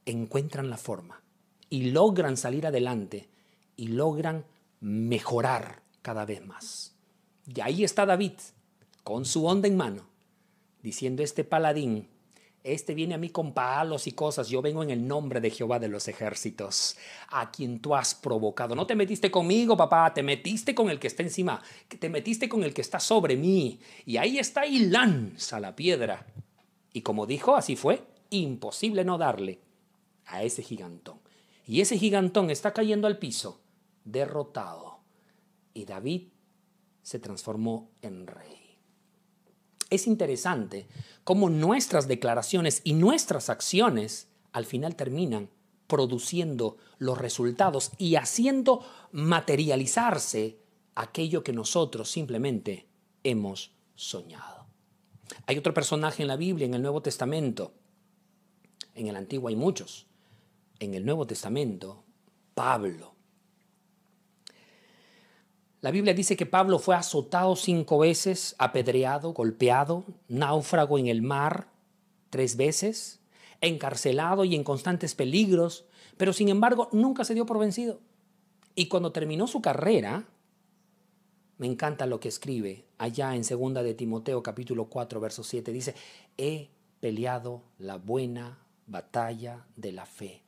encuentran 0.06 0.70
la 0.70 0.78
forma 0.78 1.22
y 1.70 1.92
logran 1.92 2.38
salir 2.38 2.66
adelante 2.66 3.28
y 3.76 3.88
logran 3.88 4.46
mejorar 4.80 5.82
cada 6.02 6.24
vez 6.24 6.46
más. 6.46 6.96
Y 7.46 7.60
ahí 7.60 7.84
está 7.84 8.06
David, 8.06 8.40
con 9.04 9.26
su 9.26 9.46
onda 9.46 9.68
en 9.68 9.76
mano, 9.76 10.08
diciendo 10.82 11.24
este 11.24 11.44
paladín 11.44 12.08
este 12.64 12.94
viene 12.94 13.14
a 13.14 13.18
mí 13.18 13.30
con 13.30 13.54
palos 13.54 14.08
y 14.08 14.14
cosas. 14.14 14.48
Yo 14.48 14.62
vengo 14.62 14.84
en 14.84 14.90
el 14.90 15.06
nombre 15.06 15.42
de 15.42 15.50
Jehová 15.50 15.80
de 15.80 15.90
los 15.90 16.08
ejércitos, 16.08 16.98
a 17.28 17.52
quien 17.52 17.80
tú 17.80 17.94
has 17.94 18.16
provocado. 18.16 18.74
No 18.74 18.88
te 18.88 18.96
metiste 18.96 19.30
conmigo, 19.30 19.76
papá, 19.76 20.14
te 20.14 20.24
metiste 20.24 20.74
con 20.74 20.90
el 20.90 21.00
que 21.00 21.08
está 21.08 21.24
encima, 21.24 21.62
te 22.00 22.10
metiste 22.10 22.48
con 22.48 22.64
el 22.64 22.74
que 22.74 22.82
está 22.82 23.00
sobre 23.00 23.36
mí. 23.36 23.80
Y 24.06 24.18
ahí 24.18 24.40
está 24.40 24.66
y 24.66 24.80
lanza 24.86 25.60
la 25.60 25.76
piedra. 25.76 26.26
Y 26.94 27.02
como 27.02 27.26
dijo, 27.26 27.56
así 27.56 27.76
fue, 27.76 28.02
imposible 28.30 29.04
no 29.04 29.18
darle 29.18 29.60
a 30.26 30.44
ese 30.44 30.64
gigantón. 30.64 31.20
Y 31.66 31.82
ese 31.82 31.98
gigantón 31.98 32.50
está 32.50 32.72
cayendo 32.72 33.08
al 33.08 33.18
piso, 33.18 33.62
derrotado. 34.06 35.00
Y 35.74 35.86
David 35.86 36.30
se 37.02 37.20
transformó 37.20 37.92
en 38.02 38.28
rey 38.28 38.63
es 39.94 40.08
interesante 40.08 40.88
cómo 41.24 41.50
nuestras 41.50 42.08
declaraciones 42.08 42.82
y 42.84 42.94
nuestras 42.94 43.50
acciones 43.50 44.28
al 44.52 44.66
final 44.66 44.96
terminan 44.96 45.50
produciendo 45.88 46.78
los 46.98 47.18
resultados 47.18 47.92
y 47.98 48.16
haciendo 48.16 48.86
materializarse 49.12 50.58
aquello 50.96 51.44
que 51.44 51.54
nosotros 51.54 52.10
simplemente 52.10 52.88
hemos 53.24 53.72
soñado. 53.96 54.66
Hay 55.46 55.58
otro 55.58 55.74
personaje 55.74 56.24
en 56.24 56.28
la 56.28 56.36
Biblia, 56.36 56.66
en 56.66 56.74
el 56.74 56.82
Nuevo 56.82 57.02
Testamento. 57.02 57.74
En 58.96 59.08
el 59.08 59.16
Antiguo 59.16 59.50
hay 59.50 59.56
muchos. 59.56 60.08
En 60.80 60.94
el 60.94 61.06
Nuevo 61.06 61.28
Testamento, 61.28 62.04
Pablo. 62.54 63.13
La 65.84 65.92
Biblia 65.92 66.14
dice 66.14 66.38
que 66.38 66.46
Pablo 66.46 66.80
fue 66.80 66.96
azotado 66.96 67.58
cinco 67.58 67.98
veces, 67.98 68.56
apedreado, 68.58 69.34
golpeado, 69.34 70.06
náufrago 70.30 70.98
en 70.98 71.08
el 71.08 71.22
mar 71.22 71.68
tres 72.30 72.56
veces, 72.56 73.20
encarcelado 73.60 74.46
y 74.46 74.56
en 74.56 74.64
constantes 74.64 75.14
peligros, 75.14 75.84
pero 76.16 76.32
sin 76.32 76.48
embargo 76.48 76.88
nunca 76.94 77.26
se 77.26 77.34
dio 77.34 77.46
por 77.46 77.60
vencido. 77.60 78.00
Y 78.76 78.88
cuando 78.88 79.12
terminó 79.12 79.46
su 79.46 79.62
carrera, 79.62 80.24
me 81.58 81.68
encanta 81.68 82.06
lo 82.06 82.22
que 82.22 82.30
escribe 82.30 82.86
allá 82.98 83.36
en 83.36 83.42
2 83.42 83.74
de 83.84 83.94
Timoteo 83.94 84.42
capítulo 84.42 84.86
4 84.86 85.20
verso 85.20 85.44
7, 85.44 85.74
dice, 85.74 85.96
he 86.38 86.70
peleado 87.02 87.62
la 87.78 87.98
buena 87.98 88.58
batalla 88.88 89.66
de 89.76 89.92
la 89.92 90.06
fe, 90.06 90.44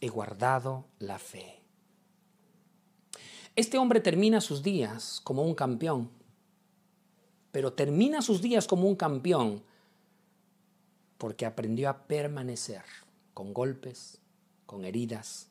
he 0.00 0.08
guardado 0.08 0.86
la 0.98 1.20
fe. 1.20 1.59
Este 3.60 3.76
hombre 3.76 4.00
termina 4.00 4.40
sus 4.40 4.62
días 4.62 5.20
como 5.22 5.42
un 5.42 5.54
campeón, 5.54 6.10
pero 7.52 7.74
termina 7.74 8.22
sus 8.22 8.40
días 8.40 8.66
como 8.66 8.88
un 8.88 8.96
campeón 8.96 9.62
porque 11.18 11.44
aprendió 11.44 11.90
a 11.90 12.06
permanecer 12.06 12.82
con 13.34 13.52
golpes, 13.52 14.18
con 14.64 14.86
heridas, 14.86 15.50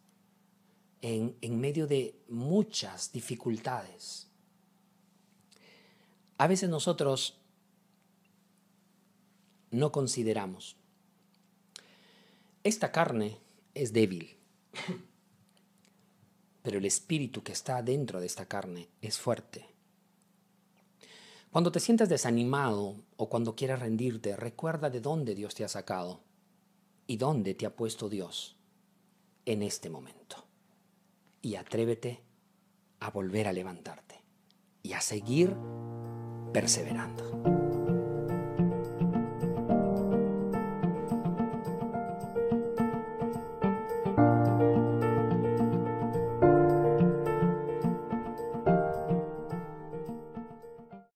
en, 1.04 1.36
medio 1.60 1.86
de 1.86 2.20
muchas 2.28 3.12
dificultades. 3.12 4.28
A 6.40 6.48
veces 6.48 6.68
nosotros 6.68 7.38
no 9.70 9.92
consideramos, 9.92 10.78
esta 12.64 12.92
carne 12.92 13.38
es 13.76 13.94
débil 13.94 14.36
pero 16.62 16.78
el 16.78 16.86
espíritu 16.86 17.44
que 17.44 17.52
está 17.52 17.82
dentro 17.82 18.20
de 18.20 18.26
esta 18.26 18.46
carne 18.46 18.90
es 19.02 19.18
fuerte. 19.18 19.66
Cuando 21.52 21.72
te 21.72 21.80
sientas 21.80 22.10
desanimado 22.10 22.96
o 23.18 23.30
cuando 23.30 23.56
quieras 23.56 23.80
rendirte, 23.80 24.36
recuerda 24.36 24.90
de 24.90 25.02
dónde 25.02 25.34
Dios 25.34 25.56
te 25.56 25.64
ha 25.64 25.68
sacado 25.68 26.22
y 27.08 27.18
dónde 27.18 27.56
te 27.56 27.66
ha 27.66 27.76
puesto 27.76 28.08
Dios 28.08 28.56
en 29.46 29.64
este 29.64 29.90
momento. 29.90 30.46
Y 31.42 31.56
atrévete 31.56 32.22
a 33.00 33.10
volver 33.10 33.48
a 33.48 33.54
levantarte 33.54 34.22
y 34.84 34.94
a 34.94 35.02
seguir 35.02 35.56
perseverando. 36.54 37.69